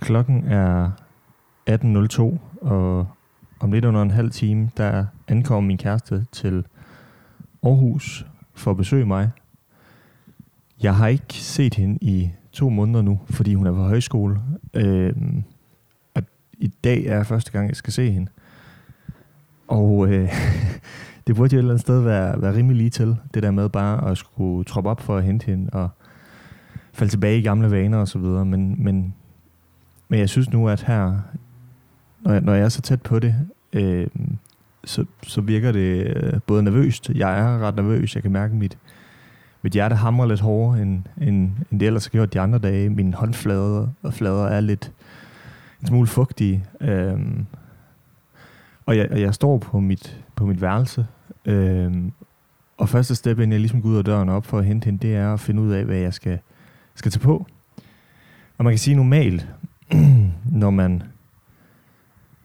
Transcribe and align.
Klokken 0.00 0.44
er 0.44 0.90
18.02, 1.70 2.38
og 2.60 3.06
om 3.60 3.72
lidt 3.72 3.84
under 3.84 4.02
en 4.02 4.10
halv 4.10 4.30
time, 4.30 4.70
der 4.76 5.06
ankommer 5.28 5.66
min 5.66 5.78
kæreste 5.78 6.26
til 6.32 6.66
Aarhus 7.62 8.26
for 8.54 8.70
at 8.70 8.76
besøge 8.76 9.06
mig. 9.06 9.30
Jeg 10.82 10.96
har 10.96 11.06
ikke 11.06 11.34
set 11.34 11.74
hende 11.74 11.98
i 12.00 12.30
to 12.52 12.68
måneder 12.68 13.02
nu, 13.02 13.20
fordi 13.30 13.54
hun 13.54 13.66
er 13.66 13.72
på 13.72 13.82
højskole. 13.82 14.40
Øh, 14.74 15.12
og 16.14 16.22
i 16.52 16.68
dag 16.84 17.04
er 17.04 17.22
første 17.22 17.52
gang, 17.52 17.68
jeg 17.68 17.76
skal 17.76 17.92
se 17.92 18.10
hende. 18.10 18.30
Og 19.68 20.08
øh, 20.08 20.32
det 21.26 21.36
burde 21.36 21.54
jo 21.54 21.58
et 21.58 21.58
eller 21.58 21.70
andet 21.70 21.80
sted 21.80 22.00
være, 22.00 22.42
være 22.42 22.54
rimelig 22.54 22.76
lige 22.76 22.90
til, 22.90 23.16
det 23.34 23.42
der 23.42 23.50
med 23.50 23.68
bare 23.68 24.10
at 24.10 24.18
skulle 24.18 24.64
troppe 24.64 24.90
op 24.90 25.00
for 25.00 25.16
at 25.16 25.24
hente 25.24 25.46
hende 25.46 25.70
og 25.72 25.88
falde 26.92 27.12
tilbage 27.12 27.38
i 27.38 27.42
gamle 27.42 27.70
vaner 27.70 27.98
og 27.98 28.08
så 28.08 28.18
videre. 28.18 28.44
Men, 28.44 28.84
men, 28.84 29.14
men 30.10 30.18
jeg 30.18 30.28
synes 30.28 30.50
nu, 30.52 30.68
at 30.68 30.82
her, 30.82 31.18
når 32.20 32.32
jeg, 32.32 32.40
når 32.40 32.54
jeg 32.54 32.64
er 32.64 32.68
så 32.68 32.82
tæt 32.82 33.02
på 33.02 33.18
det, 33.18 33.34
øh, 33.72 34.06
så, 34.84 35.04
så 35.22 35.40
virker 35.40 35.72
det 35.72 36.16
øh, 36.16 36.40
både 36.46 36.62
nervøst. 36.62 37.10
Jeg 37.14 37.40
er 37.40 37.58
ret 37.58 37.76
nervøs. 37.76 38.14
Jeg 38.14 38.22
kan 38.22 38.32
mærke, 38.32 38.52
at 38.52 38.58
mit, 38.58 38.78
mit 39.62 39.72
hjerte 39.72 39.96
hamrer 39.96 40.26
lidt 40.26 40.40
hårdere, 40.40 40.82
end, 40.82 41.02
end, 41.20 41.50
end 41.70 41.80
det 41.80 41.86
ellers 41.86 42.06
har 42.06 42.10
gjort 42.10 42.32
de 42.32 42.40
andre 42.40 42.58
dage. 42.58 42.90
Mine 42.90 43.14
håndflader 43.14 43.88
og 44.02 44.14
flader 44.14 44.46
er 44.46 44.60
lidt 44.60 44.92
en 45.80 45.86
smule 45.86 46.06
fugtige. 46.06 46.64
Øh, 46.80 47.20
og 48.86 48.96
jeg, 48.96 49.08
og 49.10 49.20
jeg 49.20 49.34
står 49.34 49.58
på 49.58 49.80
mit, 49.80 50.24
på 50.36 50.46
mit 50.46 50.60
værelse, 50.60 51.06
øh, 51.44 51.94
og 52.76 52.88
første 52.88 53.14
step, 53.14 53.38
inden 53.38 53.52
jeg 53.52 53.60
ligesom 53.60 53.82
går 53.82 53.88
ud 53.88 53.96
af 53.96 54.04
døren 54.04 54.28
op 54.28 54.46
for 54.46 54.58
at 54.58 54.64
hente 54.64 54.84
hende, 54.84 55.06
det 55.06 55.16
er 55.16 55.32
at 55.32 55.40
finde 55.40 55.62
ud 55.62 55.72
af, 55.72 55.84
hvad 55.84 55.96
jeg 55.96 56.14
skal, 56.14 56.38
skal 56.94 57.10
tage 57.10 57.22
på. 57.22 57.46
Og 58.58 58.64
man 58.64 58.72
kan 58.72 58.78
sige 58.78 58.96
normalt, 58.96 59.48
når 60.62 60.70
man 60.70 61.02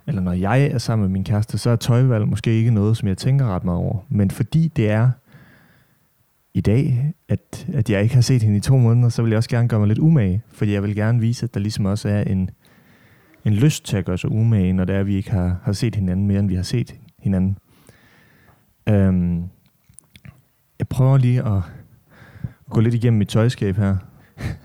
eller 0.07 0.21
når 0.21 0.33
jeg 0.33 0.63
er 0.63 0.77
sammen 0.77 1.03
med 1.03 1.13
min 1.13 1.23
kæreste, 1.23 1.57
så 1.57 1.69
er 1.69 1.75
tøjvalg 1.75 2.27
måske 2.27 2.51
ikke 2.51 2.71
noget, 2.71 2.97
som 2.97 3.07
jeg 3.07 3.17
tænker 3.17 3.45
ret 3.45 3.63
meget 3.63 3.79
over. 3.79 4.05
Men 4.09 4.31
fordi 4.31 4.67
det 4.67 4.89
er 4.89 5.09
i 6.53 6.61
dag, 6.61 7.13
at, 7.29 7.67
at 7.73 7.89
jeg 7.89 8.03
ikke 8.03 8.15
har 8.15 8.21
set 8.21 8.43
hende 8.43 8.57
i 8.57 8.59
to 8.59 8.77
måneder, 8.77 9.09
så 9.09 9.21
vil 9.21 9.29
jeg 9.29 9.37
også 9.37 9.49
gerne 9.49 9.67
gøre 9.67 9.79
mig 9.79 9.87
lidt 9.87 9.99
umage. 9.99 10.41
Fordi 10.47 10.73
jeg 10.73 10.83
vil 10.83 10.95
gerne 10.95 11.19
vise, 11.19 11.43
at 11.43 11.53
der 11.53 11.59
ligesom 11.59 11.85
også 11.85 12.09
er 12.09 12.21
en, 12.21 12.49
en 13.45 13.53
lyst 13.53 13.85
til 13.85 13.97
at 13.97 14.05
gøre 14.05 14.17
sig 14.17 14.31
umage, 14.31 14.73
når 14.73 14.85
det 14.85 14.95
er, 14.95 14.99
at 14.99 15.07
vi 15.07 15.15
ikke 15.15 15.31
har, 15.31 15.59
har 15.63 15.73
set 15.73 15.95
hinanden 15.95 16.27
mere, 16.27 16.39
end 16.39 16.47
vi 16.47 16.55
har 16.55 16.63
set 16.63 16.95
hinanden. 17.19 17.57
Øhm, 18.89 19.43
jeg 20.79 20.87
prøver 20.87 21.17
lige 21.17 21.43
at 21.43 21.61
gå 22.69 22.79
lidt 22.79 22.93
igennem 22.93 23.17
mit 23.17 23.27
tøjskab 23.27 23.75
her. 23.75 23.97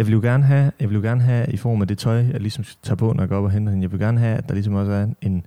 jeg 0.00 0.06
vil 0.06 0.14
jo 0.14 0.20
gerne 0.20 0.44
have, 0.44 0.72
jeg 0.80 0.88
vil 0.88 0.94
jo 0.94 1.02
gerne 1.02 1.20
have 1.22 1.52
i 1.52 1.56
form 1.56 1.82
af 1.82 1.88
det 1.88 1.98
tøj, 1.98 2.16
jeg 2.16 2.40
ligesom 2.40 2.64
tager 2.82 2.96
på, 2.96 3.12
når 3.12 3.22
jeg 3.22 3.28
går 3.28 3.36
op 3.36 3.44
og 3.44 3.50
henter 3.50 3.70
hende. 3.72 3.82
Jeg 3.82 3.92
vil 3.92 4.00
gerne 4.00 4.20
have, 4.20 4.38
at 4.38 4.48
der 4.48 4.54
ligesom 4.54 4.74
også 4.74 4.92
er 4.92 5.06
en, 5.20 5.46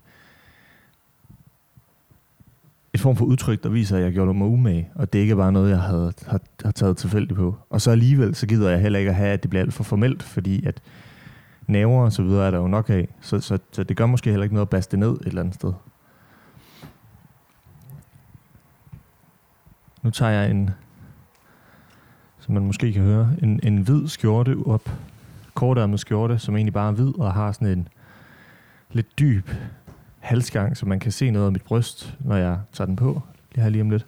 et 2.94 3.00
form 3.00 3.16
for 3.16 3.26
udtryk, 3.26 3.64
der 3.64 3.70
viser, 3.70 3.98
at 3.98 4.04
jeg 4.04 4.12
gjorde 4.12 4.34
mig 4.34 4.48
umage, 4.48 4.90
og 4.96 5.14
det 5.14 5.20
ikke 5.20 5.36
bare 5.36 5.52
noget, 5.52 5.70
jeg 5.70 5.80
havde, 5.80 6.14
har, 6.28 6.40
har 6.64 6.72
taget 6.72 6.98
tilfældigt 6.98 7.38
på. 7.38 7.56
Og 7.70 7.82
så 7.82 7.92
alligevel, 7.92 8.36
så 8.36 8.48
gider 8.48 8.70
jeg 8.70 8.82
heller 8.82 9.00
ikke 9.00 9.12
at 9.12 9.16
have, 9.16 9.30
at 9.30 9.44
det 9.44 9.50
bliver 9.50 9.64
alt 9.64 9.74
for 9.74 9.84
formelt, 9.84 10.24
fordi 10.24 10.66
at 10.66 10.82
næver 11.68 12.04
og 12.04 12.12
så 12.12 12.24
videre 12.24 12.48
er 12.48 12.52
der 12.52 12.58
jo 12.58 12.68
nok 12.68 12.90
af. 12.90 13.08
Så, 13.22 13.40
så, 13.40 13.58
så 13.72 13.84
det 13.84 13.98
gør 13.98 14.06
måske 14.06 14.30
heller 14.30 14.44
ikke 14.44 14.56
noget 14.56 14.66
at 14.66 14.70
baste 14.70 14.98
ned 14.98 15.12
et 15.12 15.26
eller 15.26 15.42
andet 15.42 15.56
sted. 15.56 15.74
Nu 20.02 20.10
tager 20.10 20.32
jeg 20.32 20.52
en, 20.52 20.70
som 22.44 22.54
man 22.54 22.66
måske 22.66 22.94
kan 22.94 23.02
høre, 23.02 23.30
en, 23.42 23.60
en 23.64 23.78
hvid 23.78 24.08
skjorte 24.08 24.58
op. 24.66 24.90
Kortærmet 25.54 26.00
skjorte, 26.00 26.40
som 26.40 26.56
egentlig 26.56 26.74
bare 26.74 26.88
er 26.88 26.92
hvid 26.92 27.20
og 27.20 27.34
har 27.34 27.52
sådan 27.52 27.68
en 27.68 27.88
lidt 28.92 29.20
dyb 29.20 29.50
halsgang, 30.20 30.78
så 30.78 30.86
man 30.86 31.00
kan 31.00 31.12
se 31.12 31.32
noget 31.32 31.46
af 31.46 31.52
mit 31.52 31.62
bryst, 31.62 32.18
når 32.20 32.36
jeg 32.36 32.60
tager 32.74 32.86
den 32.86 32.96
på. 32.96 33.22
Det 33.56 33.64
her 33.64 33.70
lige 33.70 33.82
om 33.82 33.90
lidt. 33.90 34.06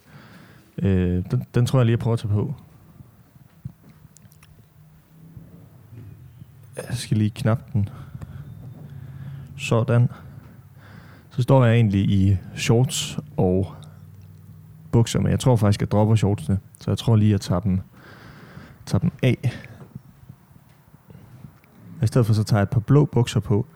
Øh, 0.78 1.24
den, 1.30 1.46
den 1.54 1.66
tror 1.66 1.78
jeg 1.78 1.86
lige, 1.86 1.92
jeg 1.92 1.98
prøver 1.98 2.12
at 2.12 2.18
tage 2.18 2.32
på. 2.32 2.54
Jeg 6.76 6.96
skal 6.96 7.16
lige 7.16 7.30
knappe 7.30 7.64
den. 7.72 7.88
Sådan. 9.56 10.08
Så 11.30 11.42
står 11.42 11.64
jeg 11.64 11.74
egentlig 11.74 12.10
i 12.10 12.36
shorts 12.56 13.18
og 13.36 13.74
bukser, 14.92 15.20
men 15.20 15.30
jeg 15.30 15.40
tror 15.40 15.56
faktisk, 15.56 15.80
jeg 15.80 15.90
dropper 15.90 16.14
shortsene. 16.14 16.58
Så 16.80 16.90
jeg 16.90 16.98
tror 16.98 17.16
lige, 17.16 17.34
at 17.34 17.40
tager 17.40 17.60
dem, 17.60 17.80
tager 18.86 19.00
dem 19.00 19.10
af. 19.22 19.52
I 22.02 22.06
stedet 22.06 22.26
for 22.26 22.34
så 22.34 22.44
tager 22.44 22.58
jeg 22.58 22.62
et 22.62 22.70
par 22.70 22.80
blå 22.80 23.04
bukser 23.04 23.40
på, 23.40 23.66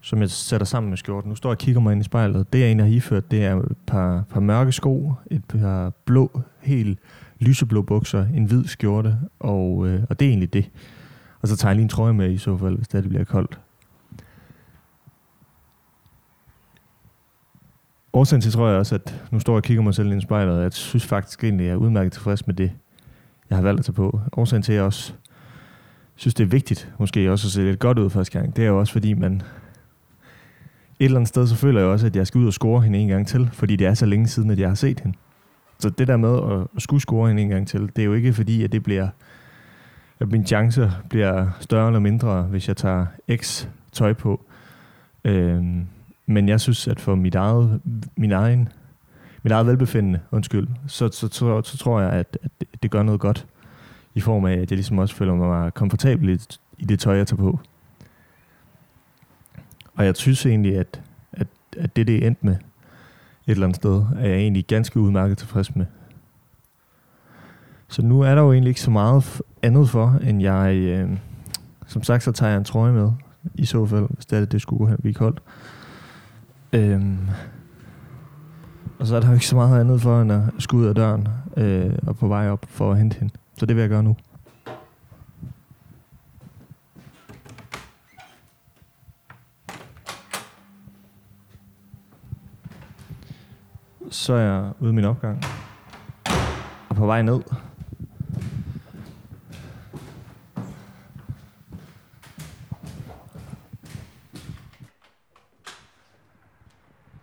som 0.00 0.20
jeg 0.20 0.30
sætter 0.30 0.64
sammen 0.64 0.90
med 0.90 0.96
skjorten. 0.96 1.28
Nu 1.28 1.34
står 1.34 1.50
jeg 1.50 1.54
og 1.54 1.58
kigger 1.58 1.80
mig 1.80 1.92
ind 1.92 2.00
i 2.00 2.04
spejlet. 2.04 2.52
Det 2.52 2.58
jeg 2.58 2.66
egentlig 2.66 2.86
har 2.86 2.92
iført, 2.92 3.30
det 3.30 3.44
er 3.44 3.56
et 3.56 3.76
par, 3.86 4.24
par 4.30 4.40
mørke 4.40 4.72
sko, 4.72 5.14
et 5.30 5.44
par 5.44 5.92
blå, 6.04 6.40
helt 6.60 6.98
lyseblå 7.38 7.82
bukser, 7.82 8.26
en 8.34 8.44
hvid 8.44 8.64
skjorte, 8.64 9.18
og, 9.38 9.88
øh, 9.88 10.02
og 10.10 10.20
det 10.20 10.26
er 10.26 10.30
egentlig 10.30 10.52
det. 10.52 10.70
Og 11.42 11.48
så 11.48 11.56
tager 11.56 11.70
jeg 11.70 11.76
lige 11.76 11.82
en 11.82 11.88
trøje 11.88 12.12
med 12.12 12.30
i 12.30 12.38
så 12.38 12.56
fald, 12.56 12.76
hvis 12.76 12.88
det, 12.88 13.08
bliver 13.08 13.24
koldt. 13.24 13.60
Årsagen 18.12 18.40
til 18.40 18.52
tror 18.52 18.68
jeg 18.68 18.78
også, 18.78 18.94
at 18.94 19.24
nu 19.30 19.40
står 19.40 19.52
jeg 19.52 19.56
og 19.56 19.62
kigger 19.62 19.82
mig 19.82 19.94
selv 19.94 20.12
ind 20.12 20.18
i 20.18 20.22
spejlet, 20.22 20.56
og 20.56 20.62
jeg 20.62 20.72
synes 20.72 21.06
faktisk 21.06 21.44
egentlig, 21.44 21.64
at 21.64 21.68
jeg 21.68 21.74
er 21.74 21.78
udmærket 21.78 22.12
tilfreds 22.12 22.46
med 22.46 22.54
det, 22.54 22.72
jeg 23.50 23.58
har 23.58 23.62
valgt 23.62 23.78
at 23.78 23.84
tage 23.84 23.94
på. 23.94 24.20
Årsagen 24.32 24.62
til, 24.62 24.72
at 24.72 24.76
jeg 24.76 24.84
også 24.84 25.12
synes, 26.16 26.34
det 26.34 26.44
er 26.44 26.48
vigtigt, 26.48 26.92
måske 26.98 27.32
også 27.32 27.48
at 27.48 27.52
se 27.52 27.62
lidt 27.62 27.78
godt 27.78 27.98
ud 27.98 28.10
første 28.10 28.38
gang, 28.38 28.56
det 28.56 28.64
er 28.64 28.68
jo 28.68 28.78
også, 28.78 28.92
fordi 28.92 29.14
man 29.14 29.42
et 31.00 31.04
eller 31.04 31.18
andet 31.18 31.28
sted, 31.28 31.46
så 31.46 31.56
føler 31.56 31.80
jeg 31.80 31.88
også, 31.88 32.06
at 32.06 32.16
jeg 32.16 32.26
skal 32.26 32.38
ud 32.38 32.46
og 32.46 32.52
score 32.52 32.82
hende 32.82 32.98
en 32.98 33.08
gang 33.08 33.26
til, 33.26 33.50
fordi 33.52 33.76
det 33.76 33.86
er 33.86 33.94
så 33.94 34.06
længe 34.06 34.26
siden, 34.26 34.50
at 34.50 34.58
jeg 34.58 34.68
har 34.68 34.74
set 34.74 35.00
hende. 35.00 35.16
Så 35.78 35.90
det 35.90 36.08
der 36.08 36.16
med 36.16 36.66
at 36.76 36.82
skulle 36.82 37.00
score 37.00 37.28
hende 37.28 37.42
en 37.42 37.48
gang 37.48 37.68
til, 37.68 37.80
det 37.80 37.98
er 37.98 38.04
jo 38.06 38.14
ikke 38.14 38.32
fordi, 38.32 38.64
at 38.64 38.72
det 38.72 38.82
bliver 38.82 39.08
at 40.20 40.32
mine 40.32 40.44
chancer 40.44 40.90
bliver 41.08 41.50
større 41.60 41.86
eller 41.86 42.00
mindre, 42.00 42.42
hvis 42.42 42.68
jeg 42.68 42.76
tager 42.76 43.06
X 43.36 43.66
tøj 43.92 44.12
på. 44.12 44.44
Øhm, 45.24 45.86
men 46.26 46.48
jeg 46.48 46.60
synes, 46.60 46.88
at 46.88 47.00
for 47.00 47.14
mit 47.14 47.34
eget, 47.34 47.80
min 48.16 48.32
egen, 48.32 48.68
mit 49.46 49.52
eget 49.52 49.66
velbefindende, 49.66 50.20
undskyld, 50.30 50.68
så, 50.86 51.08
så, 51.12 51.28
så, 51.32 51.62
så 51.62 51.78
tror 51.78 52.00
jeg, 52.00 52.10
at, 52.10 52.38
at 52.42 52.82
det 52.82 52.90
gør 52.90 53.02
noget 53.02 53.20
godt 53.20 53.46
i 54.14 54.20
form 54.20 54.44
af, 54.44 54.52
at 54.52 54.70
jeg 54.70 54.76
ligesom 54.76 54.98
også 54.98 55.14
føler 55.14 55.34
mig 55.34 55.74
komfortabel 55.74 56.28
i, 56.28 56.38
i 56.78 56.84
det 56.84 57.00
tøj, 57.00 57.16
jeg 57.16 57.26
tager 57.26 57.42
på. 57.42 57.60
Og 59.94 60.04
jeg 60.04 60.16
synes 60.16 60.46
egentlig, 60.46 60.76
at, 60.78 61.02
at, 61.32 61.46
at 61.76 61.96
det, 61.96 62.06
det 62.06 62.26
endte 62.26 62.46
med 62.46 62.52
et 62.54 62.60
eller 63.46 63.66
andet 63.66 63.76
sted, 63.76 64.04
er 64.18 64.28
jeg 64.28 64.36
egentlig 64.36 64.66
ganske 64.66 65.00
udmærket 65.00 65.38
tilfreds 65.38 65.76
med. 65.76 65.86
Så 67.88 68.02
nu 68.02 68.20
er 68.20 68.34
der 68.34 68.42
jo 68.42 68.52
egentlig 68.52 68.70
ikke 68.70 68.80
så 68.80 68.90
meget 68.90 69.40
andet 69.62 69.88
for, 69.88 70.18
end 70.22 70.42
jeg... 70.42 70.74
Øh, 70.76 71.10
som 71.86 72.02
sagt, 72.02 72.22
så 72.22 72.32
tager 72.32 72.50
jeg 72.50 72.58
en 72.58 72.64
trøje 72.64 72.92
med, 72.92 73.10
i 73.54 73.64
så 73.64 73.86
fald, 73.86 74.06
hvis 74.10 74.26
det 74.26 74.36
er 74.36 74.40
det, 74.40 74.52
det 74.52 74.62
skulle 74.62 74.96
blive 74.96 75.14
koldt. 75.14 75.42
Øhm, 76.72 77.18
og 78.98 79.06
så 79.06 79.16
er 79.16 79.20
der 79.20 79.28
jo 79.28 79.34
ikke 79.34 79.46
så 79.46 79.56
meget 79.56 79.80
andet 79.80 80.00
for, 80.00 80.22
end 80.22 80.32
at 80.32 80.40
skulle 80.58 80.82
ud 80.82 80.88
af 80.88 80.94
døren 80.94 81.28
øh, 81.56 81.98
og 82.06 82.16
på 82.16 82.28
vej 82.28 82.50
op 82.50 82.66
for 82.68 82.92
at 82.92 82.98
hente 82.98 83.16
hende. 83.18 83.34
Så 83.58 83.66
det 83.66 83.76
vil 83.76 83.80
jeg 83.80 83.90
gøre 83.90 84.02
nu. 84.02 84.16
Så 94.10 94.32
er 94.32 94.40
jeg 94.40 94.72
ude 94.80 94.92
min 94.92 95.04
opgang. 95.04 95.42
Og 96.88 96.96
på 96.96 97.06
vej 97.06 97.22
ned. 97.22 97.40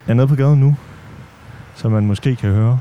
Jeg 0.08 0.12
er 0.12 0.14
nede 0.14 0.28
på 0.28 0.36
gaden 0.36 0.60
nu, 0.60 0.76
som 1.76 1.92
man 1.92 2.06
måske 2.06 2.36
kan 2.36 2.52
høre. 2.52 2.80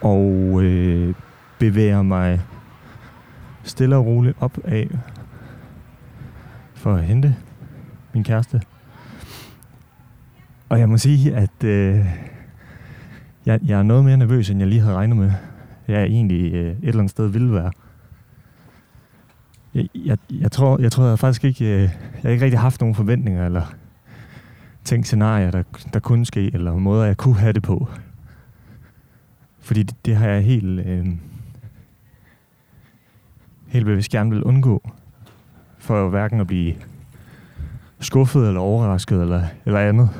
Og 0.00 0.62
øh, 0.62 1.14
bevæger 1.58 2.02
mig 2.02 2.40
stille 3.62 3.96
og 3.96 4.06
roligt 4.06 4.36
op 4.40 4.58
af 4.64 4.88
for 6.74 6.94
at 6.94 7.04
hente 7.04 7.36
min 8.14 8.24
kæreste. 8.24 8.60
Og 10.68 10.78
jeg 10.78 10.88
må 10.88 10.98
sige, 10.98 11.36
at 11.36 11.64
øh, 11.64 12.06
jeg, 13.46 13.60
jeg 13.66 13.78
er 13.78 13.82
noget 13.82 14.04
mere 14.04 14.16
nervøs, 14.16 14.50
end 14.50 14.58
jeg 14.58 14.68
lige 14.68 14.80
havde 14.80 14.94
regnet 14.94 15.16
med. 15.16 15.32
Jeg 15.88 16.00
er 16.00 16.04
egentlig 16.04 16.54
øh, 16.54 16.70
et 16.70 16.76
eller 16.82 16.98
andet 16.98 17.10
sted 17.10 17.28
ville 17.28 17.52
være. 17.52 17.72
Jeg, 19.74 19.88
jeg, 19.94 20.18
jeg, 20.30 20.52
tror, 20.52 20.80
jeg 20.80 20.92
tror 20.92 21.04
jeg 21.04 21.18
faktisk 21.18 21.44
ikke, 21.44 21.64
øh, 21.64 21.80
jeg 21.80 21.90
har 22.22 22.30
ikke 22.30 22.44
rigtig 22.44 22.60
haft 22.60 22.80
nogen 22.80 22.94
forventninger, 22.94 23.46
eller 23.46 23.74
tænkt 24.86 25.06
scenarier, 25.06 25.50
der, 25.50 25.62
der 25.92 26.00
kunne 26.00 26.26
ske, 26.26 26.54
eller 26.54 26.76
måder, 26.76 27.04
jeg 27.04 27.16
kunne 27.16 27.36
have 27.36 27.52
det 27.52 27.62
på. 27.62 27.88
Fordi 29.60 29.82
det, 29.82 29.96
det 30.06 30.16
har 30.16 30.28
jeg 30.28 30.44
helt, 30.44 30.86
øh, 30.86 31.06
helt 33.66 33.86
bevidst 33.86 34.10
gerne 34.10 34.30
vil 34.30 34.42
undgå, 34.42 34.90
for 35.78 36.08
hverken 36.08 36.40
at 36.40 36.46
blive 36.46 36.74
skuffet 38.00 38.46
eller 38.46 38.60
overrasket 38.60 39.22
eller, 39.22 39.44
eller 39.64 39.80
andet. 39.80 40.10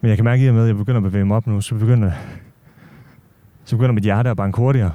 Men 0.00 0.08
jeg 0.08 0.16
kan 0.16 0.24
mærke, 0.24 0.48
at 0.48 0.66
jeg 0.66 0.76
begynder 0.76 0.98
at 0.98 1.02
bevæge 1.02 1.24
mig 1.24 1.36
op 1.36 1.46
nu, 1.46 1.60
så 1.60 1.74
begynder, 1.74 2.12
så 3.64 3.76
begynder 3.76 3.92
mit 3.92 4.04
hjerte 4.04 4.30
at 4.30 4.36
banke 4.36 4.56
hurtigere. 4.56 4.92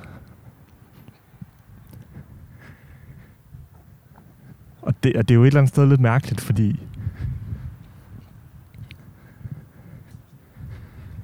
Og 4.81 5.03
det, 5.03 5.15
og 5.15 5.27
det 5.27 5.33
er 5.33 5.35
jo 5.35 5.43
et 5.43 5.47
eller 5.47 5.59
andet 5.59 5.69
sted 5.69 5.87
lidt 5.87 6.01
mærkeligt, 6.01 6.41
fordi 6.41 6.79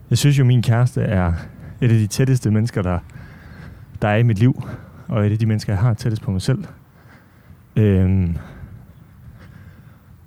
jeg 0.09 0.17
synes 0.17 0.39
jo, 0.39 0.45
min 0.45 0.61
kæreste 0.61 1.01
er 1.01 1.33
et 1.81 1.91
af 1.91 1.97
de 1.97 2.07
tætteste 2.07 2.51
mennesker, 2.51 2.81
der, 2.81 2.99
der 4.01 4.07
er 4.07 4.15
i 4.15 4.23
mit 4.23 4.39
liv, 4.39 4.63
og 5.07 5.27
et 5.27 5.31
af 5.31 5.39
de 5.39 5.45
mennesker, 5.45 5.73
jeg 5.73 5.79
har 5.79 5.93
tættest 5.93 6.21
på 6.21 6.31
mig 6.31 6.41
selv. 6.41 6.65
Øhm, 7.75 8.37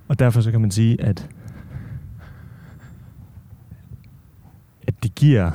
og 0.09 0.19
derfor 0.19 0.41
så 0.41 0.51
kan 0.51 0.61
man 0.61 0.71
sige, 0.71 1.01
at, 1.01 1.29
at 4.89 4.95
det 5.03 5.15
giver 5.15 5.51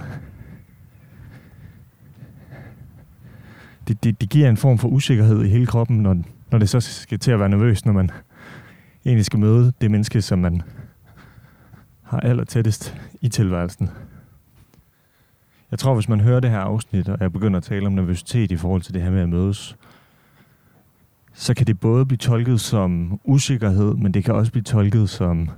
det, 3.88 4.04
det, 4.04 4.22
det 4.22 4.30
giver 4.30 4.50
en 4.50 4.58
form 4.58 4.78
for 4.78 4.88
usikkerhed 4.88 5.44
i 5.44 5.50
hele 5.50 5.66
kroppen, 5.66 5.98
når, 5.98 6.18
når 6.52 6.60
det 6.60 6.70
så 6.70 6.80
skal 6.80 7.20
til 7.20 7.32
at 7.32 7.40
være 7.40 7.50
nervøs, 7.50 7.86
når 7.86 7.94
man 7.94 8.10
egentlig 9.06 9.26
skal 9.26 9.40
møde 9.40 9.74
det 9.82 9.92
menneske, 9.92 10.22
som 10.22 10.40
man 10.40 10.62
har 12.04 12.20
aller 12.20 12.44
tættest 12.44 12.96
i 13.22 13.30
tilværelsen. 13.30 13.90
Jeg 15.76 15.80
tror, 15.80 15.94
hvis 15.94 16.10
man 16.10 16.20
hører 16.20 16.40
det 16.40 16.50
her 16.50 16.60
afsnit, 16.60 17.10
og 17.10 17.18
jeg 17.20 17.34
begynder 17.34 17.58
at 17.58 17.64
tale 17.64 17.88
om 17.88 17.94
nervøsitet 17.94 18.52
i 18.52 18.56
forhold 18.56 18.82
til 18.82 18.94
det 18.94 19.02
her 19.02 19.12
med 19.12 19.22
at 19.22 19.30
mødes, 19.30 19.78
så 21.34 21.54
kan 21.54 21.68
det 21.68 21.80
både 21.80 22.06
blive 22.06 22.18
tolket 22.18 22.62
som 22.62 23.20
usikkerhed, 23.24 23.94
men 23.94 24.14
det 24.14 24.24
kan 24.24 24.34
også 24.34 24.52
blive 24.52 24.64
tolket 24.64 25.10
som 25.10 25.50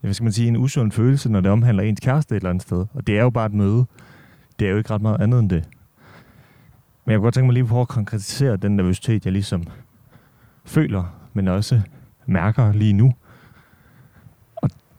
hvad 0.00 0.14
skal 0.14 0.24
man 0.24 0.32
sige, 0.32 0.48
en 0.48 0.56
usund 0.56 0.92
følelse, 0.92 1.32
når 1.32 1.40
det 1.40 1.50
omhandler 1.50 1.82
ens 1.82 2.00
kæreste 2.00 2.34
et 2.34 2.36
eller 2.36 2.50
andet 2.50 2.62
sted. 2.62 2.86
Og 2.94 3.06
det 3.06 3.18
er 3.18 3.22
jo 3.22 3.30
bare 3.30 3.46
et 3.46 3.54
møde. 3.54 3.86
Det 4.58 4.66
er 4.66 4.70
jo 4.70 4.78
ikke 4.78 4.90
ret 4.90 5.02
meget 5.02 5.20
andet 5.20 5.38
end 5.38 5.50
det. 5.50 5.68
Men 7.04 7.12
jeg 7.12 7.18
kunne 7.18 7.26
godt 7.26 7.34
tænke 7.34 7.46
mig 7.46 7.54
lige 7.54 7.66
på 7.66 7.80
at 7.80 7.88
konkretisere 7.88 8.56
den 8.56 8.76
nervøsitet, 8.76 9.24
jeg 9.24 9.32
ligesom 9.32 9.64
føler, 10.64 11.04
men 11.32 11.48
også 11.48 11.80
mærker 12.26 12.72
lige 12.72 12.92
nu. 12.92 13.14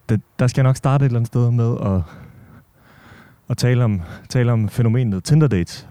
Det, 0.10 0.22
der 0.40 0.48
skal 0.48 0.62
jeg 0.62 0.70
nok 0.70 0.76
starte 0.76 1.06
et 1.06 1.10
eller 1.10 1.20
andet 1.20 1.28
sted 1.28 1.52
med 1.52 1.78
at, 1.82 2.02
at 3.50 3.58
tale, 3.58 3.84
om, 3.84 4.02
tale 4.30 4.52
om 4.52 4.70
fænomenet 4.70 5.24
Tinder 5.24 5.48
dates. 5.48 5.88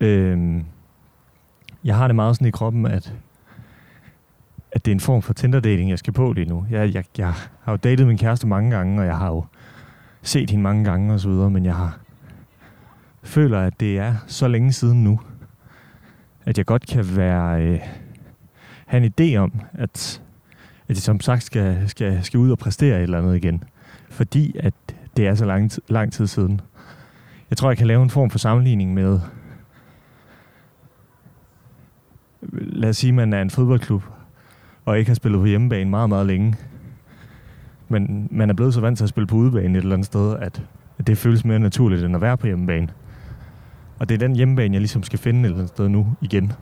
Øhm, 0.00 0.64
jeg 1.84 1.96
har 1.96 2.08
det 2.08 2.14
meget 2.14 2.36
sådan 2.36 2.48
i 2.48 2.50
kroppen, 2.50 2.86
at, 2.86 3.14
at 4.72 4.84
det 4.84 4.90
er 4.90 4.94
en 4.94 5.00
form 5.00 5.22
for 5.22 5.32
Tinder-dating, 5.32 5.90
jeg 5.90 5.98
skal 5.98 6.12
på 6.12 6.32
lige 6.32 6.48
nu. 6.48 6.66
Jeg, 6.70 6.94
jeg, 6.94 7.04
jeg 7.18 7.32
har 7.62 7.72
jo 7.72 7.76
datet 7.76 8.06
min 8.06 8.18
kæreste 8.18 8.46
mange 8.46 8.70
gange, 8.70 9.00
og 9.00 9.06
jeg 9.06 9.18
har 9.18 9.28
jo 9.28 9.44
set 10.22 10.50
hende 10.50 10.62
mange 10.62 10.84
gange 10.84 11.14
og 11.14 11.20
så 11.20 11.28
videre, 11.28 11.50
men 11.50 11.64
jeg 11.64 11.76
har 11.76 11.98
føler, 13.22 13.60
at 13.60 13.80
det 13.80 13.98
er 13.98 14.14
så 14.26 14.48
længe 14.48 14.72
siden 14.72 15.04
nu, 15.04 15.20
at 16.44 16.58
jeg 16.58 16.66
godt 16.66 16.86
kan 16.86 17.16
være 17.16 17.62
øh, 17.62 17.80
have 18.86 19.04
en 19.04 19.12
idé 19.20 19.36
om, 19.36 19.52
at, 19.72 20.22
at 20.88 20.96
de 20.96 21.00
som 21.00 21.20
sagt 21.20 21.42
skal, 21.42 21.88
skal, 21.88 22.24
skal 22.24 22.38
ud 22.38 22.50
og 22.50 22.58
præstere 22.58 22.96
et 22.96 23.02
eller 23.02 23.18
andet 23.18 23.36
igen. 23.36 23.64
Fordi 24.10 24.56
at 24.58 24.74
det 25.16 25.26
er 25.26 25.34
så 25.34 25.44
lang, 25.44 25.70
lang 25.88 26.12
tid 26.12 26.26
siden. 26.26 26.60
Jeg 27.50 27.58
tror, 27.58 27.70
jeg 27.70 27.78
kan 27.78 27.86
lave 27.86 28.02
en 28.02 28.10
form 28.10 28.30
for 28.30 28.38
sammenligning 28.38 28.94
med, 28.94 29.20
lad 32.52 32.88
os 32.88 32.96
sige, 32.96 33.08
at 33.08 33.14
man 33.14 33.32
er 33.32 33.42
en 33.42 33.50
fodboldklub, 33.50 34.02
og 34.84 34.98
ikke 34.98 35.10
har 35.10 35.14
spillet 35.14 35.40
på 35.40 35.46
hjemmebane 35.46 35.90
meget, 35.90 36.08
meget 36.08 36.26
længe. 36.26 36.56
Men 37.88 38.28
man 38.30 38.50
er 38.50 38.54
blevet 38.54 38.74
så 38.74 38.80
vant 38.80 38.98
til 38.98 39.04
at 39.04 39.08
spille 39.08 39.26
på 39.26 39.36
udebane 39.36 39.78
et 39.78 39.82
eller 39.82 39.94
andet 39.94 40.06
sted, 40.06 40.36
at, 40.36 40.62
at 40.98 41.06
det 41.06 41.18
føles 41.18 41.44
mere 41.44 41.58
naturligt, 41.58 42.04
end 42.04 42.14
at 42.14 42.20
være 42.20 42.36
på 42.36 42.46
hjemmebane. 42.46 42.88
Og 43.98 44.08
det 44.08 44.14
er 44.14 44.18
den 44.18 44.36
hjemmebane, 44.36 44.74
jeg 44.74 44.80
ligesom 44.80 45.02
skal 45.02 45.18
finde 45.18 45.40
et 45.40 45.44
eller 45.44 45.56
andet 45.56 45.68
sted 45.68 45.88
nu 45.88 46.14
igen. 46.20 46.52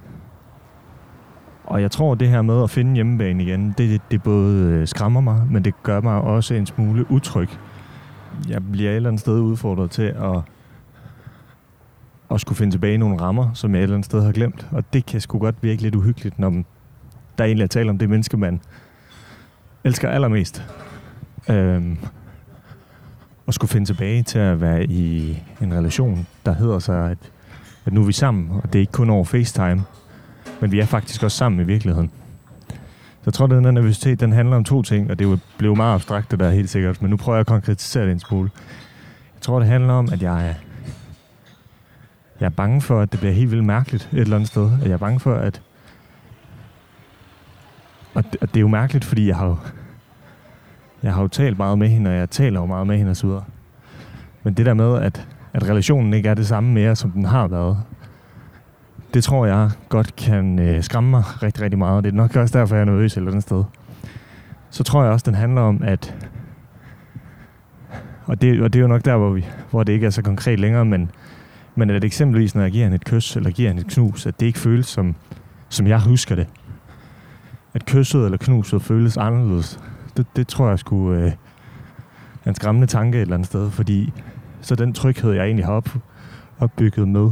Og 1.72 1.82
jeg 1.82 1.90
tror, 1.90 2.14
det 2.14 2.28
her 2.28 2.42
med 2.42 2.62
at 2.62 2.70
finde 2.70 2.94
hjemmebane 2.94 3.42
igen, 3.42 3.74
det, 3.78 4.00
det 4.10 4.22
både 4.22 4.56
øh, 4.62 4.88
skræmmer 4.88 5.20
mig, 5.20 5.46
men 5.50 5.64
det 5.64 5.74
gør 5.82 6.00
mig 6.00 6.20
også 6.20 6.54
en 6.54 6.66
smule 6.66 7.10
utryg. 7.10 7.48
Jeg 8.48 8.62
bliver 8.72 8.90
et 8.90 8.96
eller 8.96 9.08
andet 9.08 9.20
sted 9.20 9.40
udfordret 9.40 9.90
til 9.90 10.02
at, 10.02 10.40
at 12.30 12.40
skulle 12.40 12.56
finde 12.56 12.72
tilbage 12.74 12.94
i 12.94 12.96
nogle 12.96 13.20
rammer, 13.20 13.50
som 13.54 13.74
jeg 13.74 13.78
et 13.78 13.82
eller 13.82 13.96
andet 13.96 14.04
sted 14.04 14.22
har 14.22 14.32
glemt. 14.32 14.68
Og 14.70 14.92
det 14.92 15.06
kan 15.06 15.20
sgu 15.20 15.38
godt 15.38 15.54
virke 15.62 15.82
lidt 15.82 15.94
uhyggeligt, 15.94 16.38
når 16.38 16.50
der 17.38 17.44
egentlig 17.44 17.64
er 17.64 17.68
tale 17.68 17.90
om 17.90 17.98
det 17.98 18.08
menneske, 18.08 18.36
man 18.36 18.60
elsker 19.84 20.08
allermest. 20.08 20.62
Øhm, 21.50 21.98
og 23.46 23.54
skulle 23.54 23.70
finde 23.70 23.86
tilbage 23.86 24.22
til 24.22 24.38
at 24.38 24.60
være 24.60 24.84
i 24.84 25.38
en 25.62 25.74
relation, 25.74 26.26
der 26.46 26.54
hedder 26.54 26.78
sig, 26.78 27.10
at, 27.10 27.18
at 27.84 27.92
nu 27.92 28.02
er 28.02 28.06
vi 28.06 28.12
sammen, 28.12 28.50
og 28.50 28.62
det 28.62 28.74
er 28.74 28.80
ikke 28.80 28.92
kun 28.92 29.10
over 29.10 29.24
FaceTime, 29.24 29.82
men 30.62 30.72
vi 30.72 30.80
er 30.80 30.86
faktisk 30.86 31.22
også 31.22 31.36
sammen 31.36 31.60
i 31.60 31.64
virkeligheden. 31.64 32.10
Så 32.68 33.26
jeg 33.26 33.34
tror, 33.34 33.44
at 33.44 33.50
den 33.50 33.64
her 33.64 33.70
nervøsitet, 33.70 34.20
den 34.20 34.32
handler 34.32 34.56
om 34.56 34.64
to 34.64 34.82
ting, 34.82 35.10
og 35.10 35.18
det 35.18 35.40
blev 35.58 35.76
meget 35.76 35.94
abstrakt, 35.94 36.30
det 36.30 36.40
der 36.40 36.50
helt 36.50 36.70
sikkert, 36.70 37.02
men 37.02 37.10
nu 37.10 37.16
prøver 37.16 37.36
jeg 37.36 37.40
at 37.40 37.46
konkretisere 37.46 38.04
det 38.04 38.12
en 38.12 38.20
smule. 38.20 38.50
Jeg 39.34 39.42
tror, 39.42 39.58
det 39.58 39.68
handler 39.68 39.92
om, 39.92 40.08
at 40.12 40.22
jeg 40.22 40.48
er, 40.48 40.54
jeg 42.40 42.46
er 42.46 42.50
bange 42.50 42.80
for, 42.80 43.00
at 43.00 43.12
det 43.12 43.20
bliver 43.20 43.32
helt 43.32 43.50
vildt 43.50 43.64
mærkeligt 43.64 44.08
et 44.12 44.18
eller 44.18 44.36
andet 44.36 44.48
sted. 44.48 44.70
At 44.80 44.86
jeg 44.86 44.92
er 44.92 44.98
bange 44.98 45.20
for, 45.20 45.34
at... 45.34 45.62
Og 48.14 48.24
det, 48.24 48.36
og 48.40 48.48
det 48.48 48.56
er 48.56 48.60
jo 48.60 48.68
mærkeligt, 48.68 49.04
fordi 49.04 49.28
jeg 49.28 49.36
har 49.36 49.46
jo 49.46 49.56
jeg 51.02 51.14
har 51.14 51.22
jo 51.22 51.28
talt 51.28 51.58
meget 51.58 51.78
med 51.78 51.88
hende, 51.88 52.10
og 52.10 52.16
jeg 52.16 52.30
taler 52.30 52.60
jo 52.60 52.66
meget 52.66 52.86
med 52.86 52.98
hende 52.98 53.10
osv. 53.10 53.30
Men 54.42 54.54
det 54.54 54.66
der 54.66 54.74
med, 54.74 55.02
at, 55.02 55.28
at 55.52 55.68
relationen 55.68 56.14
ikke 56.14 56.28
er 56.28 56.34
det 56.34 56.46
samme 56.46 56.72
mere, 56.72 56.96
som 56.96 57.10
den 57.10 57.24
har 57.24 57.48
været, 57.48 57.78
det 59.14 59.24
tror 59.24 59.46
jeg 59.46 59.70
godt 59.88 60.16
kan 60.16 60.58
øh, 60.58 60.82
skræmme 60.82 61.10
mig 61.10 61.42
rigtig, 61.42 61.62
rigtig 61.62 61.78
meget. 61.78 62.04
Det 62.04 62.10
er 62.12 62.16
nok 62.16 62.36
også 62.36 62.58
derfor, 62.58 62.74
jeg 62.74 62.80
er 62.80 62.84
nervøs 62.84 63.12
et 63.12 63.16
eller 63.16 63.30
andet 63.30 63.42
sted. 63.42 63.64
Så 64.70 64.84
tror 64.84 65.02
jeg 65.02 65.12
også, 65.12 65.24
den 65.26 65.34
handler 65.34 65.60
om, 65.60 65.82
at... 65.84 66.14
Og 68.26 68.42
det, 68.42 68.62
og 68.62 68.72
det 68.72 68.78
er 68.78 68.82
jo 68.82 68.88
nok 68.88 69.04
der, 69.04 69.16
hvor, 69.16 69.30
vi, 69.30 69.46
hvor 69.70 69.82
det 69.82 69.92
ikke 69.92 70.06
er 70.06 70.10
så 70.10 70.22
konkret 70.22 70.60
længere, 70.60 70.84
men, 70.84 71.10
men 71.74 71.90
at 71.90 72.04
eksempelvis, 72.04 72.54
når 72.54 72.62
jeg 72.62 72.72
giver 72.72 72.84
hende 72.84 72.94
et 72.94 73.04
kys, 73.04 73.36
eller 73.36 73.50
giver 73.50 73.68
hende 73.68 73.82
et 73.82 73.88
knus, 73.88 74.26
at 74.26 74.40
det 74.40 74.46
ikke 74.46 74.58
føles 74.58 74.86
som, 74.86 75.14
som 75.68 75.86
jeg 75.86 76.00
husker 76.00 76.34
det. 76.34 76.46
At 77.74 77.86
kysset 77.86 78.24
eller 78.24 78.38
knuset 78.38 78.82
føles 78.82 79.16
anderledes, 79.16 79.80
det, 80.16 80.26
det 80.36 80.48
tror 80.48 80.68
jeg 80.68 80.78
skulle 80.78 81.24
øh, 81.24 81.32
er 82.44 82.48
en 82.48 82.54
skræmmende 82.54 82.86
tanke 82.86 83.18
et 83.18 83.22
eller 83.22 83.34
andet 83.34 83.46
sted, 83.46 83.70
fordi 83.70 84.12
så 84.60 84.74
den 84.74 84.92
tryghed, 84.92 85.32
jeg 85.32 85.44
egentlig 85.44 85.64
har 85.64 85.72
op, 85.72 85.88
opbygget 86.58 87.08
med, 87.08 87.30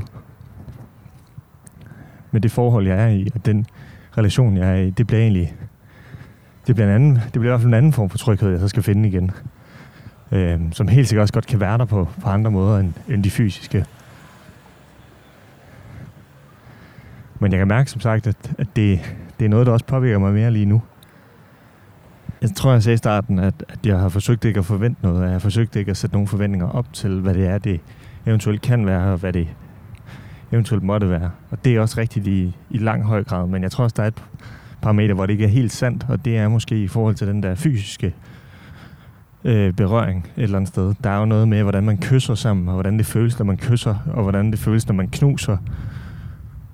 med 2.31 2.41
det 2.41 2.51
forhold, 2.51 2.87
jeg 2.87 3.05
er 3.05 3.09
i, 3.09 3.29
og 3.35 3.47
den 3.47 3.67
relation, 4.19 4.57
jeg 4.57 4.71
er 4.71 4.75
i, 4.75 4.91
det 4.91 5.07
bliver 5.07 5.21
egentlig, 5.21 5.55
det 6.67 6.75
bliver, 6.75 6.89
en 6.89 6.95
anden, 6.95 7.15
det 7.17 7.33
bliver 7.33 7.45
i 7.45 7.49
hvert 7.49 7.61
fald 7.61 7.69
en 7.69 7.75
anden 7.75 7.93
form 7.93 8.11
for 8.11 8.19
tryghed, 8.19 8.51
jeg 8.51 8.61
så 8.61 8.69
skal 8.69 8.83
finde 8.83 9.09
igen. 9.09 9.31
Øh, 10.33 10.61
som 10.73 10.89
helt 10.89 11.09
sikkert 11.09 11.23
også 11.23 11.35
godt 11.35 11.47
kan 11.47 11.61
være 11.61 11.79
der 11.79 11.85
på, 11.85 12.09
på 12.23 12.29
andre 12.29 12.51
måder 12.51 12.79
end, 12.79 12.93
end 13.09 13.25
de 13.25 13.31
fysiske. 13.31 13.85
Men 17.39 17.53
jeg 17.53 17.59
kan 17.59 17.69
mærke 17.69 17.91
som 17.91 18.01
sagt, 18.01 18.27
at, 18.27 18.53
at 18.59 18.67
det, 18.77 19.17
det 19.39 19.45
er 19.45 19.49
noget, 19.49 19.67
der 19.67 19.73
også 19.73 19.85
påvirker 19.85 20.19
mig 20.19 20.33
mere 20.33 20.51
lige 20.51 20.67
nu. 20.67 20.83
Jeg 22.43 22.51
tror, 22.51 22.73
jeg 22.73 22.83
sagde 22.83 22.95
i 22.95 22.97
starten, 22.97 23.39
at, 23.39 23.55
at 23.69 23.79
jeg 23.87 23.99
har 23.99 24.09
forsøgt 24.09 24.45
ikke 24.45 24.59
at 24.59 24.67
forvente 24.67 25.03
noget. 25.03 25.23
Jeg 25.23 25.31
har 25.31 25.39
forsøgt 25.39 25.77
ikke 25.77 25.91
at 25.91 25.97
sætte 25.97 26.15
nogle 26.15 26.29
forventninger 26.29 26.69
op 26.69 26.93
til, 26.93 27.21
hvad 27.21 27.35
det 27.35 27.47
er, 27.47 27.59
det 27.59 27.81
eventuelt 28.27 28.63
kan 28.63 28.87
være, 28.87 29.13
og 29.13 29.19
hvad 29.19 29.33
det 29.33 29.49
eventuelt 30.52 30.85
måtte 30.85 31.11
være. 31.11 31.30
Og 31.50 31.64
det 31.64 31.76
er 31.76 31.80
også 31.80 32.00
rigtigt 32.00 32.26
i, 32.26 32.57
i 32.71 32.78
lang 32.78 33.04
høj 33.04 33.25
grad, 33.25 33.47
men 33.47 33.62
jeg 33.62 33.71
tror 33.71 33.85
også, 33.85 33.95
der 33.97 34.02
er 34.02 34.07
et 34.07 34.23
parameter, 34.83 35.14
hvor 35.14 35.26
det 35.26 35.33
ikke 35.33 35.45
er 35.45 35.49
helt 35.49 35.73
sandt, 35.73 36.07
og 36.09 36.25
det 36.25 36.37
er 36.37 36.49
måske 36.49 36.83
i 36.83 36.88
forhold 36.88 37.14
til 37.14 37.26
den 37.26 37.42
der 37.42 37.54
fysiske 37.54 38.14
øh, 39.45 39.73
berøring 39.73 40.26
et 40.37 40.42
eller 40.42 40.57
andet 40.57 40.69
sted. 40.69 40.95
Der 41.04 41.11
er 41.11 41.19
jo 41.19 41.25
noget 41.25 41.49
med, 41.49 41.62
hvordan 41.62 41.85
man 41.85 41.99
kysser 41.99 42.35
sammen, 42.35 42.69
og 42.69 42.75
hvordan 42.75 42.99
det 42.99 43.07
føles, 43.07 43.38
når 43.38 43.47
man 43.47 43.57
kysser, 43.57 43.95
og 44.07 44.23
hvordan 44.23 44.50
det 44.50 44.59
føles, 44.59 44.88
når 44.88 44.95
man 44.95 45.09
knuser. 45.09 45.57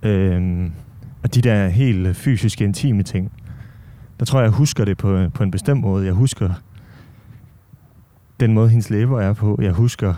Øh, 0.02 0.71
og 1.23 1.35
de 1.35 1.40
der 1.40 1.68
helt 1.68 2.16
fysiske, 2.16 2.64
intime 2.64 3.02
ting 3.02 3.33
der 4.18 4.25
tror 4.25 4.38
jeg, 4.38 4.45
jeg 4.45 4.52
husker 4.52 4.85
det 4.85 4.99
på, 4.99 5.28
på 5.35 5.42
en 5.42 5.50
bestemt 5.50 5.80
måde. 5.80 6.04
Jeg 6.04 6.12
husker 6.12 6.50
den 8.40 8.54
måde, 8.54 8.68
hendes 8.68 8.90
læber 8.90 9.21
er 9.21 9.33
på. 9.33 9.59
Jeg 9.62 9.73
husker 9.73 10.14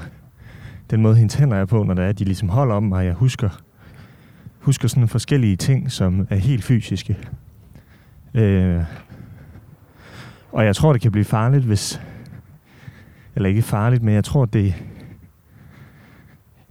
den 0.90 1.02
måde, 1.02 1.16
hendes 1.16 1.34
hænder 1.34 1.56
er 1.56 1.64
på, 1.64 1.82
når 1.82 1.94
det 1.94 2.04
er, 2.04 2.12
de 2.12 2.24
ligesom 2.24 2.48
holder 2.48 2.74
om 2.74 2.82
mig. 2.82 3.06
Jeg 3.06 3.14
husker, 3.14 3.62
husker 4.58 4.88
sådan 4.88 5.08
forskellige 5.08 5.56
ting, 5.56 5.92
som 5.92 6.26
er 6.30 6.36
helt 6.36 6.64
fysiske. 6.64 7.18
Øh, 8.34 8.84
og 10.52 10.64
jeg 10.64 10.76
tror, 10.76 10.92
det 10.92 11.02
kan 11.02 11.12
blive 11.12 11.24
farligt, 11.24 11.64
hvis... 11.64 12.00
Eller 13.34 13.48
ikke 13.48 13.62
farligt, 13.62 14.02
men 14.02 14.14
jeg 14.14 14.24
tror, 14.24 14.44
det... 14.44 14.74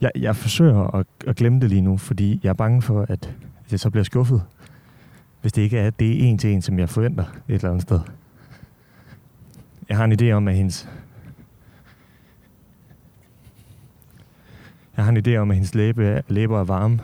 Jeg, 0.01 0.11
jeg 0.15 0.35
forsøger 0.35 0.95
at, 0.95 1.05
at 1.27 1.35
glemme 1.35 1.59
det 1.59 1.69
lige 1.69 1.81
nu, 1.81 1.97
fordi 1.97 2.39
jeg 2.43 2.49
er 2.49 2.53
bange 2.53 2.81
for, 2.81 3.05
at 3.09 3.35
jeg 3.71 3.79
så 3.79 3.89
bliver 3.89 4.03
skuffet 4.03 4.41
hvis 5.41 5.53
det 5.53 5.61
ikke 5.61 5.77
er 5.77 5.89
det 5.89 6.29
en 6.29 6.37
til 6.37 6.53
en, 6.53 6.61
som 6.61 6.79
jeg 6.79 6.89
forventer 6.89 7.23
et 7.23 7.55
eller 7.55 7.69
andet 7.69 7.81
sted. 7.81 7.99
Jeg 9.89 9.97
har 9.97 10.05
en 10.05 10.21
idé 10.21 10.31
om, 10.31 10.47
at 10.47 10.55
hendes... 10.55 10.89
Jeg 14.97 15.05
har 15.05 15.11
en 15.11 15.27
idé 15.27 15.35
om, 15.35 15.51
at 15.51 15.55
hendes 15.57 15.75
læbe, 15.75 16.23
læber 16.27 16.59
er 16.59 16.63
varme. 16.63 16.99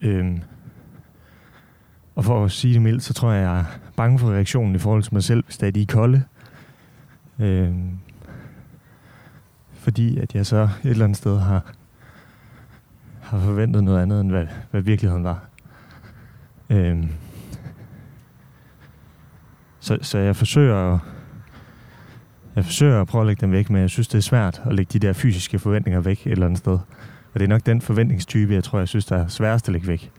Øhm, 0.00 0.42
og 2.14 2.24
for 2.24 2.44
at 2.44 2.50
sige 2.50 2.74
det 2.74 2.82
mildt, 2.82 3.02
så 3.02 3.14
tror 3.14 3.32
jeg, 3.32 3.42
jeg 3.42 3.58
er 3.58 3.64
bange 3.96 4.18
for 4.18 4.30
reaktionen 4.30 4.74
i 4.74 4.78
forhold 4.78 5.02
til 5.02 5.14
mig 5.14 5.22
selv, 5.24 5.44
hvis 5.44 5.56
det 5.58 5.66
er 5.66 5.72
de 5.72 5.82
er 5.82 5.86
kolde. 5.86 6.22
Øhm, 7.38 7.98
fordi 9.72 10.18
at 10.18 10.34
jeg 10.34 10.46
så 10.46 10.62
et 10.84 10.90
eller 10.90 11.04
andet 11.04 11.18
sted 11.18 11.38
har, 11.38 11.72
har 13.20 13.38
forventet 13.38 13.84
noget 13.84 14.02
andet, 14.02 14.20
end 14.20 14.30
hvad, 14.30 14.46
hvad 14.70 14.80
virkeligheden 14.80 15.24
var. 15.24 15.48
Øhm, 16.70 17.08
så, 19.80 19.98
så 20.02 20.18
jeg 20.18 20.36
forsøger 20.36 20.94
at, 20.94 21.00
jeg 22.58 22.64
forsøger 22.64 23.00
at 23.00 23.06
prøve 23.06 23.22
at 23.22 23.26
lægge 23.26 23.40
dem 23.40 23.52
væk, 23.52 23.70
men 23.70 23.80
jeg 23.80 23.90
synes, 23.90 24.08
det 24.08 24.18
er 24.18 24.22
svært 24.22 24.62
at 24.66 24.74
lægge 24.74 24.98
de 24.98 25.06
der 25.06 25.12
fysiske 25.12 25.58
forventninger 25.58 26.00
væk 26.00 26.26
et 26.26 26.32
eller 26.32 26.46
andet 26.46 26.58
sted. 26.58 26.72
Og 27.34 27.40
det 27.40 27.42
er 27.42 27.48
nok 27.48 27.66
den 27.66 27.80
forventningstype, 27.80 28.54
jeg 28.54 28.64
tror, 28.64 28.78
jeg 28.78 28.88
synes, 28.88 29.06
der 29.06 29.16
er 29.16 29.28
sværest 29.28 29.68
at 29.68 29.72
lægge 29.72 29.88
væk. 29.88 30.10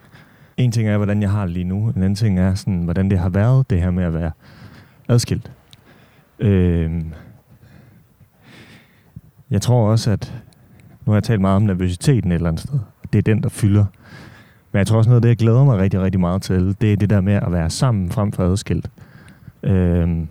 En 0.57 0.71
ting 0.71 0.89
er, 0.89 0.97
hvordan 0.97 1.21
jeg 1.21 1.31
har 1.31 1.45
det 1.45 1.53
lige 1.53 1.63
nu. 1.63 1.87
En 1.87 1.97
anden 1.97 2.15
ting 2.15 2.39
er, 2.39 2.55
sådan, 2.55 2.83
hvordan 2.83 3.09
det 3.09 3.19
har 3.19 3.29
været, 3.29 3.69
det 3.69 3.81
her 3.81 3.91
med 3.91 4.03
at 4.03 4.13
være 4.13 4.31
adskilt. 5.07 5.51
Øhm, 6.39 7.13
jeg 9.49 9.61
tror 9.61 9.91
også, 9.91 10.11
at 10.11 10.33
nu 11.05 11.11
har 11.11 11.15
jeg 11.15 11.23
talt 11.23 11.41
meget 11.41 11.55
om 11.55 11.61
nervøsiteten 11.61 12.31
et 12.31 12.35
eller 12.35 12.49
andet 12.49 12.63
sted. 12.63 12.79
Det 13.13 13.19
er 13.19 13.23
den, 13.23 13.43
der 13.43 13.49
fylder. 13.49 13.85
Men 14.71 14.77
jeg 14.77 14.87
tror 14.87 14.97
også 14.97 15.09
noget 15.09 15.17
af 15.17 15.21
det, 15.21 15.29
jeg 15.29 15.37
glæder 15.37 15.63
mig 15.63 15.77
rigtig, 15.77 16.01
rigtig 16.01 16.19
meget 16.19 16.41
til, 16.41 16.75
det 16.81 16.93
er 16.93 16.97
det 16.97 17.09
der 17.09 17.21
med 17.21 17.33
at 17.33 17.51
være 17.51 17.69
sammen 17.69 18.11
frem 18.11 18.31
for 18.31 18.43
adskilt. 18.43 18.91
Øhm, 19.63 20.27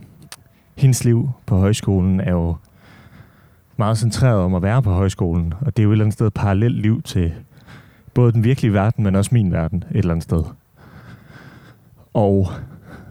hendes 0.79 1.05
liv 1.05 1.31
på 1.47 1.57
højskolen 1.57 2.21
er 2.21 2.31
jo 2.31 2.57
meget 3.77 3.99
centreret 3.99 4.41
om 4.41 4.55
at 4.55 4.63
være 4.63 4.83
på 4.83 4.93
højskolen, 4.93 5.55
og 5.61 5.77
det 5.77 5.83
er 5.83 5.85
jo 5.85 5.91
et 5.91 5.95
eller 5.95 6.05
andet 6.05 6.15
sted 6.15 6.27
et 6.27 6.35
parallelt 6.35 6.83
liv 6.83 7.03
til 7.03 7.33
både 8.15 8.33
den 8.33 8.45
virkelige 8.45 8.73
verden, 8.73 9.05
men 9.05 9.15
også 9.15 9.31
min 9.33 9.53
verden 9.53 9.85
et 9.91 9.97
eller 9.97 10.11
andet 10.11 10.23
sted. 10.23 10.43
Og 12.15 12.49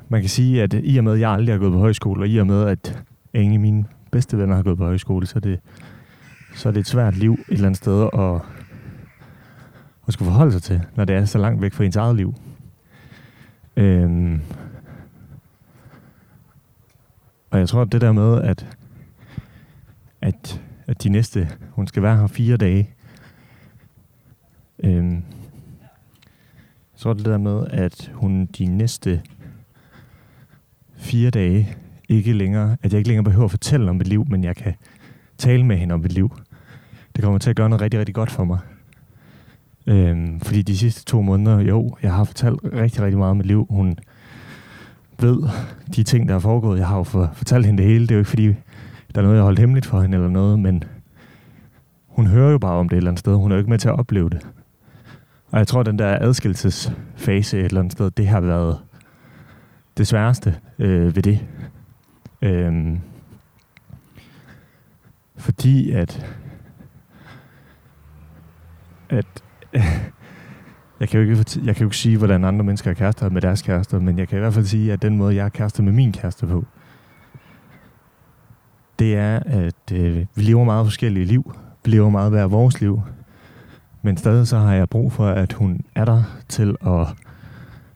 man 0.09 0.21
kan 0.21 0.29
sige, 0.29 0.63
at 0.63 0.75
i 0.83 0.97
og 0.97 1.03
med, 1.03 1.13
at 1.13 1.19
jeg 1.19 1.29
aldrig 1.29 1.53
har 1.53 1.59
gået 1.59 1.71
på 1.71 1.79
højskole, 1.79 2.23
og 2.23 2.27
i 2.27 2.37
og 2.37 2.47
med, 2.47 2.63
at 2.63 3.03
ingen 3.33 3.53
af 3.53 3.59
mine 3.59 3.85
bedste 4.11 4.37
venner 4.37 4.55
har 4.55 4.63
gået 4.63 4.77
på 4.77 4.85
højskole, 4.85 5.25
så 5.25 5.33
er 5.35 5.39
det, 5.39 5.59
så 6.55 6.69
er 6.69 6.73
det 6.73 6.79
et 6.79 6.87
svært 6.87 7.17
liv 7.17 7.33
et 7.33 7.39
eller 7.49 7.65
andet 7.65 7.77
sted 7.77 8.09
at, 8.13 8.41
at 10.07 10.13
skulle 10.13 10.31
forholde 10.31 10.51
sig 10.51 10.63
til, 10.63 10.81
når 10.95 11.05
det 11.05 11.15
er 11.15 11.25
så 11.25 11.37
langt 11.37 11.61
væk 11.61 11.73
fra 11.73 11.83
ens 11.83 11.95
eget 11.95 12.15
liv. 12.15 12.35
Øhm, 13.77 14.41
og 17.57 17.61
jeg 17.61 17.69
tror, 17.69 17.81
at 17.81 17.91
det 17.91 18.01
der 18.01 18.11
med, 18.11 18.41
at, 18.41 18.77
at, 20.21 20.61
at 20.87 21.03
de 21.03 21.09
næste, 21.09 21.49
hun 21.71 21.87
skal 21.87 22.03
være 22.03 22.17
her 22.17 22.27
fire 22.27 22.57
dage, 22.57 22.89
øhm, 24.83 25.13
jeg 25.15 26.97
tror, 26.97 27.13
det 27.13 27.25
der 27.25 27.37
med, 27.37 27.67
at 27.69 28.11
hun 28.13 28.45
de 28.45 28.65
næste 28.65 29.21
fire 30.97 31.29
dage 31.29 31.75
ikke 32.09 32.33
længere, 32.33 32.77
at 32.81 32.93
jeg 32.93 32.97
ikke 32.97 33.07
længere 33.07 33.23
behøver 33.23 33.45
at 33.45 33.51
fortælle 33.51 33.89
om 33.89 33.95
mit 33.95 34.07
liv, 34.07 34.25
men 34.29 34.43
jeg 34.43 34.55
kan 34.55 34.73
tale 35.37 35.65
med 35.65 35.77
hende 35.77 35.93
om 35.93 35.99
mit 35.99 36.13
liv. 36.13 36.31
Det 37.15 37.23
kommer 37.23 37.39
til 37.39 37.49
at 37.49 37.55
gøre 37.55 37.69
noget 37.69 37.81
rigtig, 37.81 37.99
rigtig 37.99 38.15
godt 38.15 38.31
for 38.31 38.43
mig. 38.43 38.59
Øhm, 39.87 40.39
fordi 40.39 40.61
de 40.61 40.77
sidste 40.77 41.05
to 41.05 41.21
måneder, 41.21 41.59
jo, 41.59 41.97
jeg 42.01 42.13
har 42.13 42.23
fortalt 42.23 42.59
rigtig, 42.63 43.01
rigtig 43.01 43.17
meget 43.17 43.31
om 43.31 43.37
mit 43.37 43.45
liv. 43.45 43.67
Hun 43.69 43.97
ved 45.19 45.49
de 45.95 46.03
ting, 46.03 46.29
der 46.29 46.35
er 46.35 46.39
foregået. 46.39 46.79
Jeg 46.79 46.87
har 46.87 46.97
jo 46.97 47.03
fortalt 47.33 47.65
hende 47.65 47.83
det 47.83 47.91
hele. 47.91 48.03
Det 48.03 48.11
er 48.11 48.15
jo 48.15 48.19
ikke, 48.19 48.29
fordi 48.29 48.47
der 48.47 48.53
er 49.15 49.21
noget, 49.21 49.35
jeg 49.35 49.39
har 49.41 49.43
holdt 49.43 49.59
hemmeligt 49.59 49.85
for 49.85 50.01
hende 50.01 50.17
eller 50.17 50.29
noget, 50.29 50.59
men 50.59 50.83
hun 52.07 52.27
hører 52.27 52.51
jo 52.51 52.57
bare 52.57 52.75
om 52.75 52.89
det 52.89 52.95
et 52.95 52.97
eller 52.97 53.11
andet 53.11 53.19
sted. 53.19 53.35
Hun 53.35 53.51
er 53.51 53.55
jo 53.55 53.59
ikke 53.59 53.69
med 53.69 53.79
til 53.79 53.89
at 53.89 53.99
opleve 53.99 54.29
det. 54.29 54.47
Og 55.51 55.59
jeg 55.59 55.67
tror, 55.67 55.79
at 55.79 55.85
den 55.85 55.99
der 55.99 56.17
adskillelsesfase 56.21 57.59
et 57.59 57.65
eller 57.65 57.79
andet 57.79 57.91
sted, 57.91 58.11
det 58.11 58.27
har 58.27 58.41
været 58.41 58.79
det 59.97 60.07
sværeste 60.07 60.55
øh, 60.79 61.15
ved 61.15 61.23
det. 61.23 61.39
Øhm, 62.41 62.99
fordi 65.37 65.91
at 65.91 66.25
at 69.09 69.25
jeg 70.99 71.09
kan, 71.09 71.21
jo 71.21 71.29
ikke, 71.29 71.45
jeg 71.65 71.75
kan 71.75 71.83
jo 71.83 71.87
ikke 71.87 71.97
sige, 71.97 72.17
hvordan 72.17 72.43
andre 72.43 72.65
mennesker 72.65 72.89
er 72.91 72.95
kærester 72.95 73.29
med 73.29 73.41
deres 73.41 73.61
kærester, 73.61 73.99
men 73.99 74.19
jeg 74.19 74.27
kan 74.27 74.37
i 74.37 74.39
hvert 74.39 74.53
fald 74.53 74.65
sige, 74.65 74.93
at 74.93 75.01
den 75.01 75.17
måde, 75.17 75.35
jeg 75.35 75.45
er 75.45 75.49
kærester 75.49 75.83
med 75.83 75.93
min 75.93 76.11
kæreste 76.11 76.47
på, 76.47 76.65
det 78.99 79.15
er, 79.15 79.39
at 79.45 79.91
øh, 79.93 80.25
vi 80.35 80.41
lever 80.41 80.63
meget 80.63 80.85
forskellige 80.85 81.25
liv. 81.25 81.53
Vi 81.85 81.91
lever 81.91 82.09
meget 82.09 82.31
hver 82.31 82.45
vores 82.45 82.81
liv. 82.81 83.01
Men 84.01 84.17
stadig 84.17 84.47
så 84.47 84.57
har 84.57 84.73
jeg 84.73 84.89
brug 84.89 85.11
for, 85.11 85.27
at 85.27 85.53
hun 85.53 85.81
er 85.95 86.05
der 86.05 86.23
til 86.49 86.75
at 86.85 87.07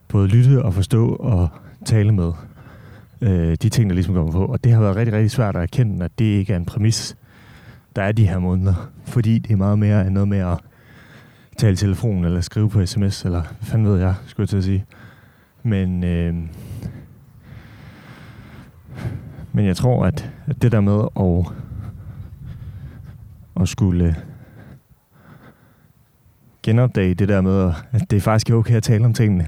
både 0.08 0.28
lytte 0.28 0.62
og 0.62 0.74
forstå 0.74 1.08
og 1.08 1.48
tale 1.84 2.12
med 2.12 2.32
øh, 3.20 3.56
de 3.62 3.68
ting, 3.68 3.90
der 3.90 3.94
ligesom 3.94 4.14
kommer 4.14 4.32
på. 4.32 4.44
Og 4.46 4.64
det 4.64 4.72
har 4.72 4.80
været 4.80 4.96
rigtig, 4.96 5.14
rigtig 5.14 5.30
svært 5.30 5.56
at 5.56 5.62
erkende, 5.62 6.04
at 6.04 6.18
det 6.18 6.24
ikke 6.24 6.52
er 6.52 6.56
en 6.56 6.64
præmis, 6.64 7.16
der 7.96 8.02
er 8.02 8.12
de 8.12 8.28
her 8.28 8.38
måneder. 8.38 8.90
Fordi 9.04 9.38
det 9.38 9.52
er 9.52 9.56
meget 9.56 9.78
mere 9.78 10.06
end 10.06 10.14
noget 10.14 10.28
med 10.28 10.38
at 10.38 10.58
tale 11.56 11.72
i 11.72 11.76
telefon, 11.76 12.24
eller 12.24 12.40
skrive 12.40 12.70
på 12.70 12.86
sms, 12.86 13.24
eller 13.24 13.40
hvad 13.40 13.66
fanden 13.66 13.88
ved 13.88 14.00
jeg, 14.00 14.14
skulle 14.26 14.44
jeg 14.44 14.48
til 14.48 14.56
at 14.56 14.64
sige. 14.64 14.84
Men, 15.62 16.04
øh, 16.04 16.34
men 19.52 19.66
jeg 19.66 19.76
tror, 19.76 20.06
at, 20.06 20.30
at 20.46 20.62
det 20.62 20.72
der 20.72 20.80
med 20.80 21.02
at, 21.20 21.52
at 23.62 23.68
skulle 23.68 24.16
genopdage 26.62 27.14
det 27.14 27.28
der 27.28 27.40
med, 27.40 27.72
at 27.92 28.10
det 28.10 28.16
er 28.16 28.20
faktisk 28.20 28.50
okay 28.50 28.74
at 28.74 28.82
tale 28.82 29.04
om 29.04 29.14
tingene, 29.14 29.46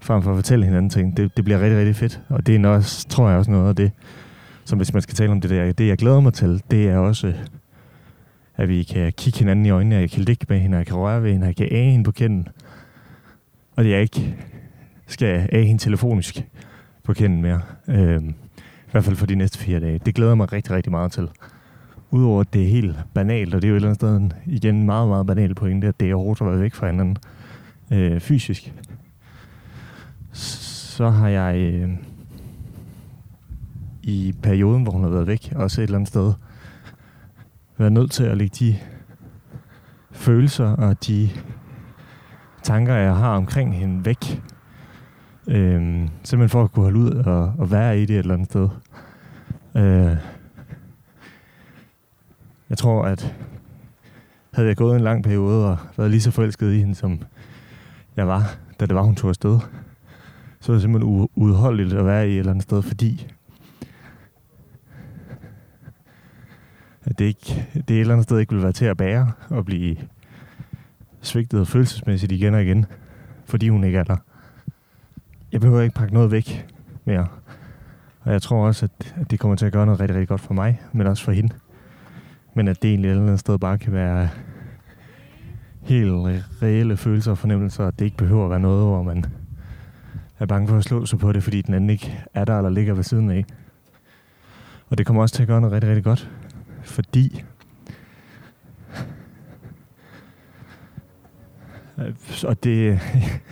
frem 0.00 0.22
for 0.22 0.30
at 0.30 0.36
fortælle 0.36 0.64
hinanden 0.64 0.90
ting, 0.90 1.16
det, 1.16 1.36
det 1.36 1.44
bliver 1.44 1.60
rigtig, 1.60 1.78
rigtig 1.78 1.96
fedt. 1.96 2.20
Og 2.28 2.46
det 2.46 2.64
er 2.64 2.68
også, 2.68 3.08
tror 3.08 3.28
jeg 3.28 3.38
også 3.38 3.50
noget 3.50 3.68
af 3.68 3.76
det, 3.76 3.92
som 4.64 4.78
hvis 4.78 4.92
man 4.92 5.02
skal 5.02 5.14
tale 5.14 5.32
om 5.32 5.40
det 5.40 5.50
der, 5.50 5.72
det 5.72 5.88
jeg 5.88 5.98
glæder 5.98 6.20
mig 6.20 6.32
til, 6.32 6.62
det 6.70 6.88
er 6.88 6.98
også 6.98 7.34
at 8.58 8.68
vi 8.68 8.82
kan 8.82 9.12
kigge 9.12 9.38
hinanden 9.38 9.66
i 9.66 9.70
øjnene, 9.70 9.96
og 9.96 10.00
jeg 10.00 10.10
kan 10.10 10.22
ligge 10.22 10.46
med 10.48 10.58
hende, 10.58 10.74
og 10.74 10.78
jeg 10.78 10.86
kan 10.86 10.96
røre 10.96 11.22
ved 11.22 11.32
hende, 11.32 11.44
og 11.44 11.48
jeg 11.48 11.56
kan 11.56 11.68
æge 11.70 11.90
hende 11.90 12.04
på 12.04 12.12
kinden. 12.12 12.48
Og 13.76 13.84
det 13.84 13.90
jeg 13.90 14.00
ikke 14.00 14.36
skal 15.06 15.48
af 15.52 15.64
hende 15.64 15.82
telefonisk 15.82 16.44
på 17.04 17.12
kinden 17.12 17.42
mere. 17.42 17.60
Øh, 17.88 18.22
I 18.58 18.90
hvert 18.90 19.04
fald 19.04 19.16
for 19.16 19.26
de 19.26 19.34
næste 19.34 19.58
fire 19.58 19.80
dage. 19.80 20.00
Det 20.06 20.14
glæder 20.14 20.30
jeg 20.30 20.36
mig 20.36 20.52
rigtig, 20.52 20.74
rigtig 20.74 20.90
meget 20.90 21.12
til. 21.12 21.28
Udover 22.10 22.40
at 22.40 22.52
det 22.52 22.62
er 22.62 22.68
helt 22.68 22.96
banalt, 23.14 23.54
og 23.54 23.62
det 23.62 23.68
er 23.68 23.70
jo 23.70 23.74
et 23.74 23.76
eller 23.76 23.88
andet 23.88 24.00
sted 24.00 24.16
en, 24.16 24.32
igen 24.46 24.82
meget, 24.82 25.08
meget 25.08 25.26
banalt 25.26 25.56
pointe, 25.56 25.86
at 25.86 26.00
det 26.00 26.10
er 26.10 26.14
hårdt 26.14 26.40
at 26.40 26.46
være 26.46 26.60
væk 26.60 26.74
fra 26.74 26.86
hinanden 26.86 27.16
øh, 27.92 28.20
fysisk. 28.20 28.74
Så 30.32 31.10
har 31.10 31.28
jeg 31.28 31.58
øh, 31.58 31.88
i 34.02 34.34
perioden, 34.42 34.82
hvor 34.82 34.92
hun 34.92 35.02
har 35.02 35.10
været 35.10 35.26
væk, 35.26 35.52
også 35.56 35.80
et 35.80 35.82
eller 35.82 35.96
andet 35.96 36.08
sted, 36.08 36.32
været 37.78 37.92
nødt 37.92 38.10
til 38.10 38.24
at 38.24 38.36
lægge 38.36 38.66
de 38.66 38.76
følelser 40.10 40.66
og 40.66 41.06
de 41.06 41.28
tanker, 42.62 42.94
jeg 42.94 43.16
har 43.16 43.36
omkring 43.36 43.76
hende 43.76 44.04
væk. 44.04 44.42
Øhm, 45.48 46.08
simpelthen 46.22 46.48
for 46.48 46.64
at 46.64 46.72
kunne 46.72 46.82
holde 46.82 46.98
ud 46.98 47.10
og, 47.10 47.54
og 47.58 47.70
være 47.70 47.98
i 47.98 48.06
det 48.06 48.14
et 48.14 48.18
eller 48.18 48.34
andet 48.34 48.48
sted. 48.48 48.68
Øh, 49.76 50.16
jeg 52.70 52.78
tror, 52.78 53.04
at 53.04 53.34
havde 54.52 54.68
jeg 54.68 54.76
gået 54.76 54.96
en 54.96 55.02
lang 55.02 55.24
periode 55.24 55.70
og 55.70 55.78
været 55.96 56.10
lige 56.10 56.20
så 56.20 56.30
forelsket 56.30 56.72
i 56.72 56.78
hende, 56.78 56.94
som 56.94 57.22
jeg 58.16 58.28
var, 58.28 58.56
da 58.80 58.86
det 58.86 58.94
var, 58.94 59.02
hun 59.02 59.14
tog 59.16 59.28
afsted, 59.28 59.58
så 60.60 60.72
er 60.72 60.74
det 60.74 60.82
simpelthen 60.82 61.28
uudholdeligt 61.36 61.92
at 61.92 62.06
være 62.06 62.28
i 62.28 62.32
et 62.32 62.38
eller 62.38 62.50
andet 62.52 62.62
sted, 62.62 62.82
fordi 62.82 63.32
at 67.08 67.18
det, 67.18 67.24
ikke, 67.24 67.66
det 67.74 67.90
et 67.90 68.00
eller 68.00 68.14
andet 68.14 68.24
sted 68.24 68.38
ikke 68.38 68.54
vil 68.54 68.62
være 68.62 68.72
til 68.72 68.84
at 68.84 68.96
bære 68.96 69.32
og 69.48 69.64
blive 69.64 69.96
svigtet 71.20 71.68
følelsesmæssigt 71.68 72.32
igen 72.32 72.54
og 72.54 72.62
igen, 72.62 72.86
fordi 73.44 73.68
hun 73.68 73.84
ikke 73.84 73.98
er 73.98 74.04
der. 74.04 74.16
Jeg 75.52 75.60
behøver 75.60 75.82
ikke 75.82 75.94
pakke 75.94 76.14
noget 76.14 76.30
væk 76.30 76.66
mere. 77.04 77.26
Og 78.20 78.32
jeg 78.32 78.42
tror 78.42 78.66
også, 78.66 78.84
at, 78.86 79.14
at 79.20 79.30
det 79.30 79.40
kommer 79.40 79.56
til 79.56 79.66
at 79.66 79.72
gøre 79.72 79.86
noget 79.86 80.00
rigtig, 80.00 80.14
rigtig 80.14 80.28
godt 80.28 80.40
for 80.40 80.54
mig, 80.54 80.80
men 80.92 81.06
også 81.06 81.24
for 81.24 81.32
hende. 81.32 81.54
Men 82.54 82.68
at 82.68 82.82
det 82.82 82.88
egentlig 82.88 83.08
et 83.08 83.10
eller 83.10 83.26
andet 83.26 83.40
sted 83.40 83.58
bare 83.58 83.78
kan 83.78 83.92
være 83.92 84.28
helt 85.82 86.12
reelle 86.62 86.96
følelser 86.96 87.30
og 87.30 87.38
fornemmelser, 87.38 87.86
at 87.86 87.98
det 87.98 88.04
ikke 88.04 88.16
behøver 88.16 88.44
at 88.44 88.50
være 88.50 88.60
noget, 88.60 88.86
hvor 88.86 89.02
man 89.02 89.24
er 90.38 90.46
bange 90.46 90.68
for 90.68 90.76
at 90.76 90.84
slå 90.84 91.06
sig 91.06 91.18
på 91.18 91.32
det, 91.32 91.42
fordi 91.42 91.62
den 91.62 91.74
anden 91.74 91.90
ikke 91.90 92.24
er 92.34 92.44
der 92.44 92.56
eller 92.56 92.70
ligger 92.70 92.94
ved 92.94 93.02
siden 93.02 93.30
af. 93.30 93.44
Og 94.88 94.98
det 94.98 95.06
kommer 95.06 95.22
også 95.22 95.34
til 95.34 95.42
at 95.42 95.48
gøre 95.48 95.60
noget 95.60 95.72
rigtig, 95.72 95.90
rigtig 95.90 96.04
godt 96.04 96.30
fordi 96.88 97.44
og 102.44 102.64
det 102.64 103.00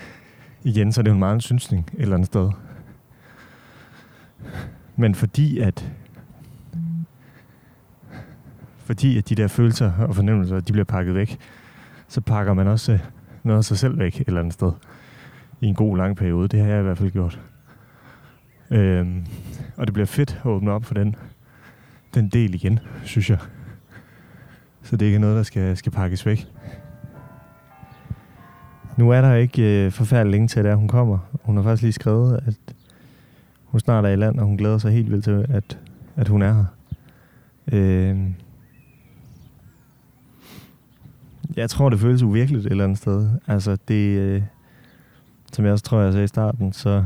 igen, 0.70 0.92
så 0.92 1.00
er 1.00 1.02
det 1.02 1.10
jo 1.10 1.14
en 1.14 1.18
meget 1.18 1.34
en 1.34 1.40
synsning 1.40 1.90
et 1.94 2.00
eller 2.00 2.14
andet 2.14 2.26
sted. 2.26 2.50
Men 4.96 5.14
fordi 5.14 5.58
at 5.58 5.92
fordi 8.76 9.18
at 9.18 9.28
de 9.28 9.34
der 9.34 9.48
følelser 9.48 9.92
og 9.92 10.14
fornemmelser, 10.14 10.60
de 10.60 10.72
bliver 10.72 10.84
pakket 10.84 11.14
væk, 11.14 11.38
så 12.08 12.20
pakker 12.20 12.54
man 12.54 12.66
også 12.66 12.98
noget 13.42 13.58
af 13.58 13.64
sig 13.64 13.78
selv 13.78 13.98
væk 13.98 14.20
et 14.20 14.26
eller 14.26 14.40
andet 14.40 14.54
sted. 14.54 14.72
I 15.60 15.66
en 15.66 15.74
god 15.74 15.96
lang 15.96 16.16
periode. 16.16 16.48
Det 16.48 16.60
har 16.60 16.66
jeg 16.68 16.80
i 16.80 16.82
hvert 16.82 16.98
fald 16.98 17.10
gjort. 17.10 17.40
Øhm, 18.70 19.26
og 19.76 19.86
det 19.86 19.94
bliver 19.94 20.06
fedt 20.06 20.40
at 20.44 20.46
åbne 20.46 20.72
op 20.72 20.84
for 20.84 20.94
den, 20.94 21.16
den 22.16 22.28
del 22.28 22.54
igen, 22.54 22.78
synes 23.04 23.30
jeg. 23.30 23.38
Så 24.82 24.96
det 24.96 25.02
er 25.02 25.06
ikke 25.06 25.18
noget, 25.18 25.36
der 25.36 25.42
skal, 25.42 25.76
skal 25.76 25.92
pakkes 25.92 26.26
væk. 26.26 26.46
Nu 28.96 29.10
er 29.10 29.20
der 29.20 29.34
ikke 29.34 29.86
øh, 29.86 29.92
forfærdeligt 29.92 30.30
længe 30.30 30.48
til, 30.48 30.60
at 30.60 30.76
hun 30.76 30.88
kommer. 30.88 31.18
Hun 31.42 31.56
har 31.56 31.62
faktisk 31.62 31.82
lige 31.82 31.92
skrevet, 31.92 32.40
at 32.46 32.74
hun 33.64 33.80
snart 33.80 34.04
er 34.04 34.08
i 34.08 34.16
land, 34.16 34.38
og 34.38 34.46
hun 34.46 34.56
glæder 34.56 34.78
sig 34.78 34.92
helt 34.92 35.10
vildt 35.10 35.24
til, 35.24 35.46
at, 35.48 35.78
at 36.16 36.28
hun 36.28 36.42
er 36.42 36.52
her. 36.52 36.64
Øh, 37.72 38.18
jeg 41.56 41.70
tror, 41.70 41.88
det 41.88 42.00
føles 42.00 42.22
uvirkeligt 42.22 42.66
et 42.66 42.70
eller 42.70 42.84
andet 42.84 42.98
sted. 42.98 43.30
Altså, 43.46 43.76
det... 43.88 44.18
Øh, 44.18 44.42
som 45.52 45.64
jeg 45.64 45.72
også 45.72 45.84
tror, 45.84 46.00
jeg 46.00 46.12
sagde 46.12 46.24
i 46.24 46.28
starten, 46.28 46.72
så... 46.72 47.04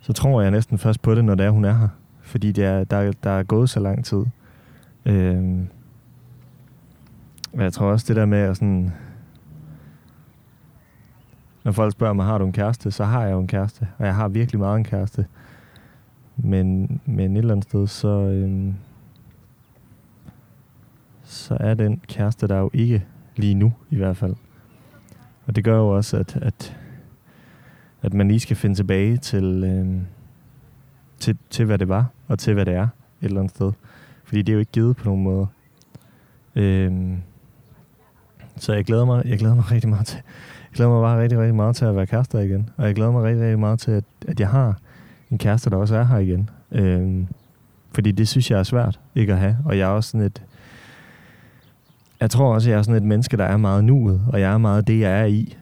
Så 0.00 0.12
tror 0.12 0.42
jeg 0.42 0.50
næsten 0.50 0.78
først 0.78 1.02
på 1.02 1.14
det, 1.14 1.24
når 1.24 1.34
det 1.34 1.46
er, 1.46 1.50
hun 1.50 1.64
er 1.64 1.72
her. 1.72 1.88
Fordi 2.34 2.52
det 2.52 2.64
er, 2.64 2.84
der, 2.84 3.12
der 3.12 3.30
er 3.30 3.42
gået 3.42 3.70
så 3.70 3.80
lang 3.80 4.04
tid. 4.04 4.24
Øh, 5.06 5.60
og 7.52 7.62
jeg 7.62 7.72
tror 7.72 7.86
også, 7.86 8.04
det 8.08 8.16
der 8.16 8.26
med 8.26 8.38
at 8.38 8.56
sådan 8.56 8.92
når 11.64 11.72
folk 11.72 11.92
spørger 11.92 12.12
mig, 12.12 12.26
har 12.26 12.38
du 12.38 12.46
en 12.46 12.52
kæreste, 12.52 12.90
så 12.90 13.04
har 13.04 13.24
jeg 13.24 13.32
jo 13.32 13.40
en 13.40 13.46
kæreste. 13.46 13.88
Og 13.98 14.06
jeg 14.06 14.14
har 14.14 14.28
virkelig 14.28 14.58
meget 14.58 14.78
en 14.78 14.84
kæreste. 14.84 15.26
Men, 16.36 17.00
men 17.06 17.36
et 17.36 17.38
eller 17.38 17.54
andet 17.54 17.64
sted, 17.64 17.86
så, 17.86 18.08
øhm, 18.08 18.74
så 21.22 21.56
er 21.60 21.74
den 21.74 22.00
kæreste 22.08 22.48
der 22.48 22.58
jo 22.58 22.70
ikke 22.72 23.04
lige 23.36 23.54
nu, 23.54 23.72
i 23.90 23.96
hvert 23.96 24.16
fald. 24.16 24.34
Og 25.46 25.56
det 25.56 25.64
gør 25.64 25.76
jo 25.76 25.88
også, 25.88 26.16
at, 26.16 26.36
at, 26.36 26.76
at 28.02 28.14
man 28.14 28.28
lige 28.28 28.40
skal 28.40 28.56
finde 28.56 28.76
tilbage 28.76 29.16
til, 29.16 29.64
øhm, 29.64 30.06
til, 31.24 31.38
til, 31.50 31.64
hvad 31.64 31.78
det 31.78 31.88
var, 31.88 32.06
og 32.28 32.38
til, 32.38 32.54
hvad 32.54 32.66
det 32.66 32.74
er 32.74 32.82
et 32.82 32.88
eller 33.20 33.40
andet 33.40 33.56
sted. 33.56 33.72
Fordi 34.24 34.42
det 34.42 34.52
er 34.52 34.54
jo 34.54 34.58
ikke 34.58 34.72
givet 34.72 34.96
på 34.96 35.04
nogen 35.04 35.22
måde. 35.22 35.46
Øhm, 36.54 37.16
så 38.56 38.72
jeg 38.72 38.84
glæder 38.84 39.04
mig, 39.04 39.22
jeg 39.26 39.38
glæder 39.38 39.54
mig 39.54 39.70
rigtig 39.70 39.90
meget 39.90 40.06
til, 40.06 40.16
jeg 40.70 40.76
glæder 40.76 40.90
mig 40.90 41.02
bare 41.02 41.22
rigtig, 41.22 41.38
rigtig 41.38 41.54
meget 41.54 41.76
til 41.76 41.84
at 41.84 41.96
være 41.96 42.06
kærester 42.06 42.38
igen. 42.38 42.70
Og 42.76 42.86
jeg 42.86 42.94
glæder 42.94 43.10
mig 43.10 43.22
rigtig, 43.22 43.42
rigtig 43.42 43.58
meget 43.58 43.78
til, 43.78 43.90
at, 43.90 44.04
at 44.28 44.40
jeg 44.40 44.48
har 44.48 44.78
en 45.30 45.38
kæreste, 45.38 45.70
der 45.70 45.76
også 45.76 45.96
er 45.96 46.04
her 46.04 46.18
igen. 46.18 46.50
Øhm, 46.72 47.26
fordi 47.94 48.12
det 48.12 48.28
synes 48.28 48.50
jeg 48.50 48.58
er 48.58 48.62
svært 48.62 49.00
ikke 49.14 49.32
at 49.32 49.38
have. 49.38 49.58
Og 49.64 49.78
jeg 49.78 49.84
er 49.84 49.92
også 49.92 50.10
sådan 50.10 50.26
et... 50.26 50.42
Jeg 52.20 52.30
tror 52.30 52.54
også, 52.54 52.70
jeg 52.70 52.78
er 52.78 52.82
sådan 52.82 53.02
et 53.02 53.08
menneske, 53.08 53.36
der 53.36 53.44
er 53.44 53.56
meget 53.56 53.84
nuet, 53.84 54.20
og 54.28 54.40
jeg 54.40 54.52
er 54.52 54.58
meget 54.58 54.86
det, 54.86 55.00
jeg 55.00 55.20
er 55.20 55.24
i. 55.24 55.56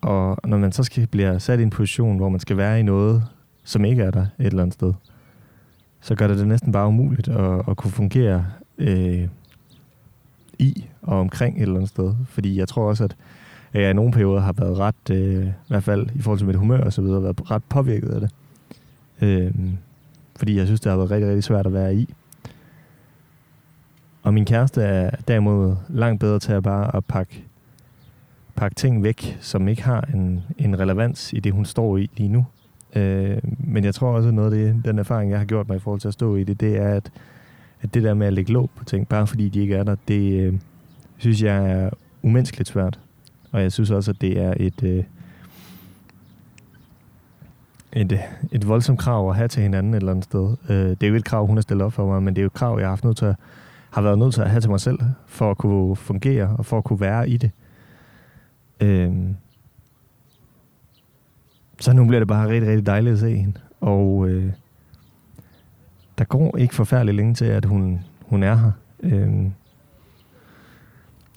Og 0.00 0.38
når 0.44 0.58
man 0.58 0.72
så 0.72 0.82
skal 0.82 1.06
blive 1.06 1.40
sat 1.40 1.60
i 1.60 1.62
en 1.62 1.70
position, 1.70 2.16
hvor 2.16 2.28
man 2.28 2.40
skal 2.40 2.56
være 2.56 2.80
i 2.80 2.82
noget, 2.82 3.24
som 3.64 3.84
ikke 3.84 4.02
er 4.02 4.10
der 4.10 4.26
et 4.38 4.46
eller 4.46 4.62
andet 4.62 4.74
sted, 4.74 4.92
så 6.00 6.14
gør 6.14 6.26
det 6.26 6.38
det 6.38 6.48
næsten 6.48 6.72
bare 6.72 6.88
umuligt 6.88 7.28
at, 7.28 7.62
at 7.68 7.76
kunne 7.76 7.90
fungere 7.90 8.46
øh, 8.78 9.28
i 10.58 10.86
og 11.02 11.20
omkring 11.20 11.56
et 11.56 11.62
eller 11.62 11.74
andet 11.74 11.88
sted. 11.88 12.14
Fordi 12.28 12.58
jeg 12.58 12.68
tror 12.68 12.88
også, 12.88 13.04
at 13.04 13.16
jeg 13.74 13.90
i 13.90 13.92
nogle 13.92 14.12
perioder 14.12 14.40
har 14.40 14.52
været 14.52 14.78
ret, 14.78 15.10
øh, 15.10 15.46
i 15.46 15.52
hvert 15.68 15.84
fald 15.84 16.06
i 16.14 16.22
forhold 16.22 16.38
til 16.38 16.46
mit 16.46 16.56
humør 16.56 16.80
og 16.80 16.92
så 16.92 17.02
videre, 17.02 17.22
været 17.22 17.50
ret 17.50 17.64
påvirket 17.64 18.08
af 18.08 18.20
det. 18.20 18.30
Øh, 19.22 19.54
fordi 20.36 20.56
jeg 20.56 20.66
synes, 20.66 20.80
det 20.80 20.90
har 20.90 20.96
været 20.96 21.10
rigtig, 21.10 21.28
rigtig 21.28 21.44
svært 21.44 21.66
at 21.66 21.72
være 21.72 21.94
i. 21.94 22.14
Og 24.22 24.34
min 24.34 24.44
kæreste 24.44 24.82
er 24.82 25.10
derimod 25.28 25.76
langt 25.88 26.20
bedre 26.20 26.38
til 26.38 26.52
at 26.52 26.62
bare 26.62 26.96
at 26.96 27.04
pakke, 27.04 27.44
pakke 28.54 28.74
ting 28.74 29.02
væk, 29.02 29.38
som 29.40 29.68
ikke 29.68 29.82
har 29.82 30.00
en, 30.14 30.42
en 30.58 30.78
relevans 30.78 31.32
i 31.32 31.40
det, 31.40 31.52
hun 31.52 31.64
står 31.64 31.96
i 31.96 32.10
lige 32.16 32.28
nu. 32.28 32.46
Øh, 32.96 33.38
men 33.58 33.84
jeg 33.84 33.94
tror 33.94 34.08
også, 34.08 34.28
at 34.28 34.34
noget 34.34 34.52
af 34.52 34.58
det, 34.58 34.84
den 34.84 34.98
erfaring, 34.98 35.30
jeg 35.30 35.38
har 35.38 35.46
gjort 35.46 35.68
mig 35.68 35.76
i 35.76 35.80
forhold 35.80 36.00
til 36.00 36.08
at 36.08 36.14
stå 36.14 36.36
i 36.36 36.44
det, 36.44 36.60
det 36.60 36.76
er, 36.76 36.88
at, 36.88 37.12
at 37.82 37.94
det 37.94 38.02
der 38.02 38.14
med 38.14 38.26
at 38.26 38.32
lægge 38.32 38.52
låg 38.52 38.70
på 38.76 38.84
ting, 38.84 39.08
bare 39.08 39.26
fordi 39.26 39.48
de 39.48 39.60
ikke 39.60 39.74
er 39.74 39.82
der, 39.82 39.96
det 40.08 40.40
øh, 40.40 40.54
synes 41.16 41.42
jeg 41.42 41.70
er 41.70 41.90
umenneskeligt 42.22 42.68
svært. 42.68 43.00
Og 43.52 43.62
jeg 43.62 43.72
synes 43.72 43.90
også, 43.90 44.10
at 44.10 44.20
det 44.20 44.40
er 44.40 44.54
et, 44.56 44.82
øh, 44.82 45.04
et, 47.92 48.20
et 48.52 48.68
voldsomt 48.68 48.98
krav 48.98 49.30
at 49.30 49.36
have 49.36 49.48
til 49.48 49.62
hinanden 49.62 49.94
et 49.94 49.96
eller 49.96 50.10
andet 50.10 50.24
sted. 50.24 50.56
Øh, 50.68 50.76
det 50.76 51.02
er 51.02 51.08
jo 51.08 51.14
et 51.14 51.24
krav, 51.24 51.46
hun 51.46 51.56
har 51.56 51.62
stillet 51.62 51.86
op 51.86 51.92
for 51.92 52.06
mig, 52.06 52.22
men 52.22 52.34
det 52.36 52.40
er 52.40 52.42
jo 52.42 52.46
et 52.46 52.52
krav, 52.52 52.78
jeg 52.78 52.86
har 52.86 52.90
haft 52.90 53.04
nødt 53.04 53.16
til 53.16 53.24
at, 53.24 53.36
har 53.90 54.02
været 54.02 54.18
nødt 54.18 54.34
til 54.34 54.40
at 54.40 54.50
have 54.50 54.60
til 54.60 54.70
mig 54.70 54.80
selv, 54.80 54.98
for 55.26 55.50
at 55.50 55.58
kunne 55.58 55.96
fungere 55.96 56.56
og 56.58 56.66
for 56.66 56.78
at 56.78 56.84
kunne 56.84 57.00
være 57.00 57.28
i 57.28 57.36
det. 57.36 57.50
Øh, 58.80 59.12
så 61.82 61.92
nu 61.92 62.04
bliver 62.04 62.20
det 62.20 62.28
bare 62.28 62.48
rigtig, 62.48 62.70
rigtig 62.70 62.86
dejligt 62.86 63.12
at 63.12 63.18
se 63.18 63.36
hende. 63.36 63.60
Og 63.80 64.28
øh, 64.28 64.52
der 66.18 66.24
går 66.24 66.56
ikke 66.56 66.74
forfærdeligt 66.74 67.16
længe 67.16 67.34
til, 67.34 67.44
at 67.44 67.64
hun, 67.64 68.00
hun 68.20 68.42
er 68.42 68.54
her. 68.54 68.72
Øh, 69.02 69.50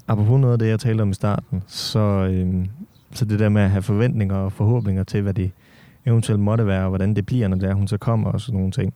apropos 0.08 0.42
noget 0.42 0.54
af 0.54 0.60
det, 0.60 0.68
jeg 0.68 0.80
talte 0.80 1.02
om 1.02 1.10
i 1.10 1.14
starten, 1.14 1.64
så, 1.68 2.00
øh, 2.00 2.66
så 3.12 3.26
det 3.26 3.40
der 3.40 3.50
med 3.50 3.62
at 3.62 3.70
have 3.70 3.82
forventninger 3.82 4.36
og 4.36 4.52
forhåbninger 4.52 5.04
til, 5.04 5.22
hvad 5.22 5.34
det 5.34 5.52
eventuelt 6.06 6.42
måtte 6.42 6.68
være, 6.68 6.84
og 6.84 6.90
hvordan 6.90 7.16
det 7.16 7.26
bliver, 7.26 7.48
når 7.48 7.58
det 7.58 7.70
er, 7.70 7.74
hun 7.74 7.88
så 7.88 7.98
kommer 7.98 8.32
og 8.32 8.42
sådan 8.42 8.60
nogle 8.60 8.72
ting. 8.72 8.94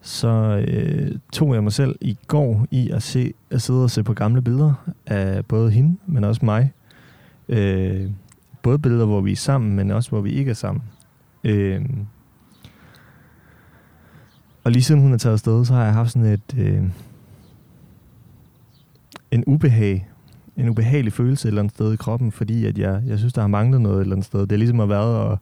Så 0.00 0.64
øh, 0.68 1.18
tog 1.32 1.54
jeg 1.54 1.62
mig 1.62 1.72
selv 1.72 1.96
i 2.00 2.18
går 2.26 2.66
i 2.70 2.90
at, 2.90 3.02
se, 3.02 3.32
at 3.50 3.62
sidde 3.62 3.84
og 3.84 3.90
se 3.90 4.02
på 4.02 4.14
gamle 4.14 4.42
billeder 4.42 4.74
af 5.06 5.46
både 5.46 5.70
hende, 5.70 5.96
men 6.06 6.24
også 6.24 6.44
mig. 6.44 6.72
Øh, 7.48 8.10
både 8.62 8.78
billeder, 8.78 9.06
hvor 9.06 9.20
vi 9.20 9.32
er 9.32 9.36
sammen, 9.36 9.76
men 9.76 9.90
også 9.90 10.10
hvor 10.10 10.20
vi 10.20 10.30
ikke 10.30 10.50
er 10.50 10.54
sammen. 10.54 10.84
Øh, 11.44 11.84
og 14.64 14.72
lige 14.72 14.82
siden 14.82 15.00
hun 15.00 15.12
er 15.12 15.18
taget 15.18 15.32
afsted, 15.32 15.64
så 15.64 15.74
har 15.74 15.84
jeg 15.84 15.94
haft 15.94 16.10
sådan 16.10 16.28
et... 16.28 16.54
Øh, 16.58 16.82
en 19.32 19.44
ubehag, 19.46 20.08
en 20.56 20.68
ubehagelig 20.68 21.12
følelse 21.12 21.48
et 21.48 21.50
eller 21.50 21.62
andet 21.62 21.74
sted 21.74 21.92
i 21.92 21.96
kroppen, 21.96 22.32
fordi 22.32 22.66
at 22.66 22.78
jeg, 22.78 23.02
jeg 23.06 23.18
synes, 23.18 23.32
der 23.32 23.40
har 23.40 23.48
manglet 23.48 23.80
noget 23.80 23.96
et 23.96 24.00
eller 24.00 24.14
andet 24.14 24.26
sted. 24.26 24.40
Det 24.40 24.52
er 24.52 24.56
ligesom 24.56 24.80
at 24.80 24.88
være 24.88 25.00
og, 25.00 25.38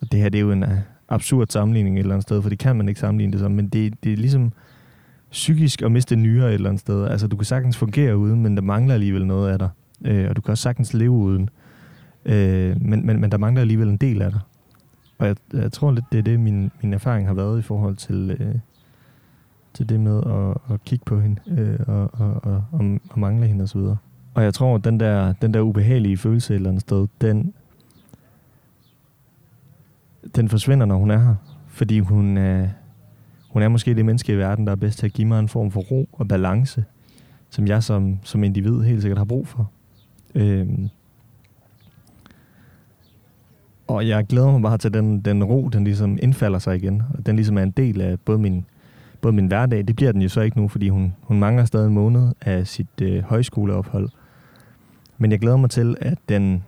og 0.00 0.12
det 0.12 0.20
her 0.20 0.28
det 0.28 0.38
er 0.38 0.42
jo 0.42 0.52
en 0.52 0.62
øh, 0.62 0.78
absurd 1.08 1.46
sammenligning 1.48 1.96
et 1.96 2.00
eller 2.00 2.14
andet 2.14 2.22
sted, 2.22 2.42
for 2.42 2.48
det 2.48 2.58
kan 2.58 2.76
man 2.76 2.88
ikke 2.88 3.00
sammenligne 3.00 3.32
det 3.32 3.40
som, 3.40 3.52
men 3.52 3.68
det, 3.68 4.04
det 4.04 4.12
er 4.12 4.16
ligesom 4.16 4.52
psykisk 5.30 5.82
at 5.82 5.92
miste 5.92 6.16
nyere 6.16 6.48
et 6.48 6.54
eller 6.54 6.68
andet 6.68 6.80
sted. 6.80 7.06
Altså, 7.06 7.26
du 7.26 7.36
kan 7.36 7.44
sagtens 7.44 7.76
fungere 7.76 8.16
uden, 8.16 8.42
men 8.42 8.56
der 8.56 8.62
mangler 8.62 8.94
alligevel 8.94 9.26
noget 9.26 9.52
af 9.52 9.58
dig. 9.58 9.68
Øh, 10.04 10.28
og 10.28 10.36
du 10.36 10.40
kan 10.40 10.52
også 10.52 10.62
sagtens 10.62 10.94
leve 10.94 11.10
uden. 11.10 11.50
Øh, 12.24 12.82
men, 12.82 13.06
men, 13.06 13.20
men 13.20 13.32
der 13.32 13.38
mangler 13.38 13.60
alligevel 13.60 13.88
en 13.88 13.96
del 13.96 14.22
af 14.22 14.30
dig. 14.30 14.40
Og 15.18 15.26
jeg, 15.26 15.36
jeg 15.52 15.72
tror 15.72 15.92
lidt, 15.92 16.04
det 16.12 16.18
er 16.18 16.22
det, 16.22 16.40
min, 16.40 16.70
min 16.82 16.94
erfaring 16.94 17.26
har 17.26 17.34
været 17.34 17.58
i 17.58 17.62
forhold 17.62 17.96
til, 17.96 18.36
øh, 18.40 18.54
til 19.74 19.88
det 19.88 20.00
med 20.00 20.22
at, 20.26 20.74
at 20.74 20.84
kigge 20.84 21.04
på 21.04 21.20
hende 21.20 21.40
øh, 21.48 21.78
og, 21.86 22.10
og, 22.12 22.44
og, 22.44 22.64
og, 22.72 23.00
og 23.10 23.20
mangle 23.20 23.46
hende 23.46 23.62
osv. 23.62 23.78
Og, 23.78 23.96
og 24.34 24.42
jeg 24.42 24.54
tror, 24.54 24.74
at 24.74 24.84
den 24.84 25.00
der, 25.00 25.32
den 25.32 25.54
der 25.54 25.60
ubehagelige 25.60 26.16
følelse 26.16 26.52
et 26.52 26.56
eller 26.56 26.70
andet 26.70 26.80
sted, 26.80 27.06
den, 27.20 27.54
den 30.36 30.48
forsvinder, 30.48 30.86
når 30.86 30.96
hun 30.96 31.10
er 31.10 31.18
her. 31.18 31.34
Fordi 31.68 31.98
hun, 31.98 32.38
øh, 32.38 32.68
hun 33.50 33.62
er 33.62 33.68
måske 33.68 33.94
det 33.94 34.04
menneske 34.04 34.32
i 34.32 34.36
verden, 34.36 34.66
der 34.66 34.72
er 34.72 34.76
bedst 34.76 34.98
til 34.98 35.06
at 35.06 35.12
give 35.12 35.28
mig 35.28 35.40
en 35.40 35.48
form 35.48 35.70
for 35.70 35.80
ro 35.80 36.08
og 36.12 36.28
balance, 36.28 36.84
som 37.50 37.66
jeg 37.66 37.82
som, 37.82 38.18
som 38.22 38.44
individ 38.44 38.80
helt 38.80 39.02
sikkert 39.02 39.18
har 39.18 39.24
brug 39.24 39.48
for. 39.48 39.70
Øhm, 40.34 40.88
og 43.86 44.08
jeg 44.08 44.26
glæder 44.26 44.52
mig 44.52 44.62
bare 44.62 44.78
til 44.78 44.94
den, 44.94 45.20
den 45.20 45.44
ro, 45.44 45.68
den 45.68 45.84
ligesom 45.84 46.18
indfalder 46.22 46.58
sig 46.58 46.76
igen. 46.76 47.02
Og 47.14 47.26
den 47.26 47.36
ligesom 47.36 47.58
er 47.58 47.62
en 47.62 47.70
del 47.70 48.00
af 48.00 48.20
både 48.20 48.38
min, 48.38 48.64
både 49.20 49.34
min 49.34 49.46
hverdag, 49.46 49.88
det 49.88 49.96
bliver 49.96 50.12
den 50.12 50.22
jo 50.22 50.28
så 50.28 50.40
ikke 50.40 50.60
nu, 50.60 50.68
fordi 50.68 50.88
hun, 50.88 51.14
hun 51.20 51.38
mangler 51.38 51.64
stadig 51.64 51.86
en 51.86 51.94
måned 51.94 52.32
af 52.40 52.66
sit 52.66 53.00
øh, 53.02 53.22
højskoleophold. 53.22 54.08
Men 55.18 55.30
jeg 55.30 55.40
glæder 55.40 55.56
mig 55.56 55.70
til, 55.70 55.96
at 56.00 56.18
den, 56.28 56.64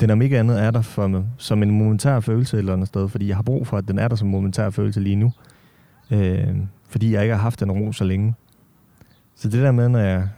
den 0.00 0.10
om 0.10 0.22
ikke 0.22 0.38
andet 0.38 0.62
er 0.62 0.70
der 0.70 0.82
for 0.82 1.06
mig, 1.06 1.24
som 1.36 1.62
en 1.62 1.70
momentær 1.70 2.20
følelse 2.20 2.56
et 2.56 2.58
eller 2.58 2.72
andet 2.72 2.88
sted, 2.88 3.08
fordi 3.08 3.28
jeg 3.28 3.36
har 3.36 3.42
brug 3.42 3.66
for, 3.66 3.76
at 3.76 3.88
den 3.88 3.98
er 3.98 4.08
der 4.08 4.16
som 4.16 4.28
momentær 4.28 4.70
følelse 4.70 5.00
lige 5.00 5.16
nu. 5.16 5.32
Øh, 6.10 6.56
fordi 6.88 7.12
jeg 7.12 7.22
ikke 7.22 7.34
har 7.34 7.42
haft 7.42 7.60
den 7.60 7.72
ro 7.72 7.92
så 7.92 8.04
længe. 8.04 8.34
Så 9.34 9.48
det 9.48 9.62
der 9.62 9.72
med, 9.72 9.88
når 9.88 9.98
jeg, 9.98 10.28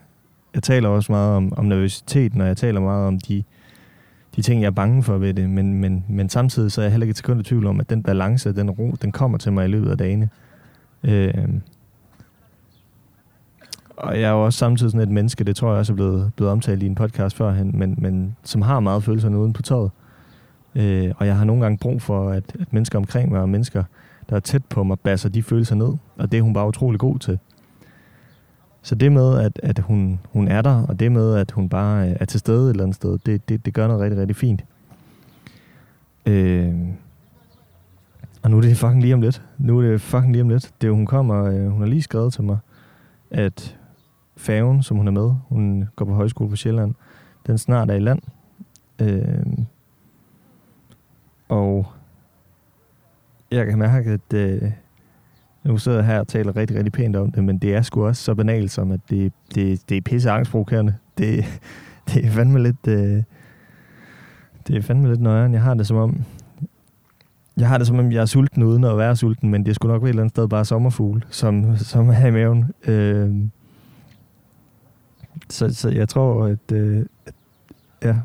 jeg 0.54 0.62
taler 0.62 0.88
også 0.88 1.12
meget 1.12 1.36
om, 1.36 1.52
om 1.56 1.64
nervøsitet, 1.64 2.34
når 2.34 2.44
jeg 2.44 2.56
taler 2.56 2.80
meget 2.80 3.06
om 3.06 3.18
de, 3.18 3.44
de 4.36 4.42
ting, 4.42 4.60
jeg 4.60 4.66
er 4.66 4.70
bange 4.70 5.02
for 5.02 5.18
ved 5.18 5.34
det, 5.34 5.50
men, 5.50 5.74
men, 5.74 6.04
men 6.08 6.28
samtidig 6.28 6.72
så 6.72 6.80
er 6.80 6.84
jeg 6.84 6.92
heller 6.92 7.04
ikke 7.04 7.10
et 7.10 7.16
sekund 7.16 7.40
i 7.40 7.42
tvivl 7.42 7.66
om, 7.66 7.80
at 7.80 7.90
den 7.90 8.02
balance, 8.02 8.52
den 8.52 8.70
ro, 8.70 8.94
den 9.02 9.12
kommer 9.12 9.38
til 9.38 9.52
mig 9.52 9.64
i 9.64 9.68
løbet 9.68 9.90
af 9.90 9.98
dagene. 9.98 10.28
Øh, 11.04 11.48
og 14.02 14.20
jeg 14.20 14.28
er 14.28 14.32
jo 14.32 14.44
også 14.44 14.58
samtidig 14.58 14.92
sådan 14.92 15.08
et 15.08 15.14
menneske, 15.14 15.44
det 15.44 15.56
tror 15.56 15.70
jeg 15.70 15.78
også 15.78 15.92
er 15.92 15.94
blevet, 15.94 16.32
blevet 16.36 16.52
omtalt 16.52 16.82
i 16.82 16.86
en 16.86 16.94
podcast 16.94 17.36
førhen, 17.36 17.78
men, 17.78 17.94
men 17.98 18.36
som 18.42 18.62
har 18.62 18.80
meget 18.80 19.04
følelserne 19.04 19.38
uden 19.38 19.52
på 19.52 19.62
tøjet. 19.62 19.90
Øh, 20.74 21.12
og 21.16 21.26
jeg 21.26 21.36
har 21.36 21.44
nogle 21.44 21.62
gange 21.62 21.78
brug 21.78 22.02
for, 22.02 22.30
at, 22.30 22.56
at 22.60 22.72
mennesker 22.72 22.98
omkring 22.98 23.32
mig, 23.32 23.40
og 23.40 23.48
mennesker, 23.48 23.84
der 24.30 24.36
er 24.36 24.40
tæt 24.40 24.64
på 24.64 24.84
mig, 24.84 25.00
basser 25.00 25.28
de 25.28 25.42
følelser 25.42 25.74
ned. 25.74 25.92
Og 26.16 26.32
det 26.32 26.38
er 26.38 26.42
hun 26.42 26.52
bare 26.52 26.68
utrolig 26.68 27.00
god 27.00 27.18
til. 27.18 27.38
Så 28.82 28.94
det 28.94 29.12
med, 29.12 29.38
at, 29.38 29.60
at 29.62 29.78
hun, 29.78 30.20
hun 30.32 30.48
er 30.48 30.62
der, 30.62 30.82
og 30.82 31.00
det 31.00 31.12
med, 31.12 31.34
at 31.34 31.50
hun 31.50 31.68
bare 31.68 32.08
øh, 32.08 32.16
er 32.20 32.24
til 32.24 32.40
stede 32.40 32.64
et 32.64 32.70
eller 32.70 32.84
andet 32.84 32.96
sted, 32.96 33.18
det, 33.26 33.48
det, 33.48 33.66
det 33.66 33.74
gør 33.74 33.86
noget 33.86 34.02
rigtig, 34.02 34.20
rigtig 34.20 34.36
fint. 34.36 34.64
Øh, 36.26 36.74
og 38.42 38.50
nu 38.50 38.56
er 38.56 38.60
det 38.60 38.76
fucking 38.76 39.02
lige 39.02 39.14
om 39.14 39.20
lidt. 39.20 39.42
Nu 39.58 39.78
er 39.78 39.82
det 39.82 40.00
fucking 40.00 40.32
lige 40.32 40.42
om 40.42 40.48
lidt. 40.48 40.70
Det 40.80 40.86
er, 40.86 40.92
hun 40.92 41.06
kommer, 41.06 41.44
øh, 41.44 41.66
hun 41.66 41.80
har 41.80 41.88
lige 41.88 42.02
skrevet 42.02 42.32
til 42.32 42.44
mig, 42.44 42.58
at 43.30 43.78
færgen, 44.36 44.82
som 44.82 44.96
hun 44.96 45.06
er 45.06 45.12
med, 45.12 45.34
hun 45.48 45.88
går 45.96 46.04
på 46.04 46.14
højskole 46.14 46.50
på 46.50 46.56
Sjælland, 46.56 46.94
den 47.46 47.58
snart 47.58 47.90
er 47.90 47.94
i 47.94 48.00
land. 48.00 48.20
Øh, 48.98 49.64
og 51.48 51.86
jeg 53.50 53.66
kan 53.66 53.78
mærke, 53.78 54.10
at 54.10 54.34
øh, 54.34 54.70
nu 55.64 55.78
sidder 55.78 55.98
jeg 55.98 56.06
her 56.06 56.20
og 56.20 56.28
taler 56.28 56.56
rigtig, 56.56 56.76
rigtig 56.76 56.92
pænt 56.92 57.16
om 57.16 57.32
det, 57.32 57.44
men 57.44 57.58
det 57.58 57.74
er 57.74 57.82
sgu 57.82 58.06
også 58.06 58.22
så 58.22 58.34
banalt 58.34 58.70
som, 58.70 58.92
at 58.92 59.00
det, 59.10 59.32
det, 59.54 59.88
det 59.88 59.96
er 59.96 60.00
pisse 60.00 60.30
angstprovokerende. 60.30 60.94
Det, 61.18 61.44
det 62.08 62.26
er 62.26 62.30
fandme 62.30 62.62
lidt... 62.62 62.86
Øh, 62.88 63.22
det 64.68 64.76
er 64.76 64.82
fandme 64.82 65.08
lidt 65.08 65.20
nøjeren. 65.20 65.52
Jeg 65.52 65.62
har 65.62 65.74
det 65.74 65.86
som 65.86 65.96
om... 65.96 66.22
Jeg 67.56 67.68
har 67.68 67.78
det 67.78 67.86
som 67.86 67.98
om, 67.98 68.12
jeg 68.12 68.20
er 68.20 68.26
sulten 68.26 68.62
uden 68.62 68.84
at 68.84 68.98
være 68.98 69.16
sulten, 69.16 69.50
men 69.50 69.66
det 69.66 69.74
skulle 69.74 69.92
nok 69.92 70.02
være 70.02 70.08
et 70.08 70.12
eller 70.12 70.22
andet 70.22 70.34
sted 70.34 70.48
bare 70.48 70.64
sommerfugl, 70.64 71.24
som, 71.30 71.76
som 71.76 72.08
er 72.08 72.26
i 72.26 72.30
maven. 72.30 72.70
Øh, 72.86 73.30
så, 75.52 75.74
så 75.74 75.88
jeg 75.88 76.08
tror, 76.08 76.46
at, 76.46 76.72
øh, 76.72 77.06
at 77.26 77.34
ja, 78.02 78.20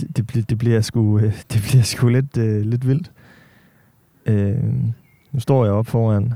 det, 0.00 0.16
det, 0.16 0.26
bliver, 0.26 0.44
det 0.44 0.58
bliver 0.58 0.80
sgu, 0.80 1.18
øh, 1.18 1.42
det 1.52 1.62
bliver 1.70 1.82
sgu 1.82 2.08
lidt, 2.08 2.36
øh, 2.36 2.62
lidt 2.62 2.86
vildt. 2.86 3.12
Øh, 4.26 4.64
nu 5.32 5.40
står 5.40 5.64
jeg 5.64 5.74
op 5.74 5.86
foran, 5.86 6.32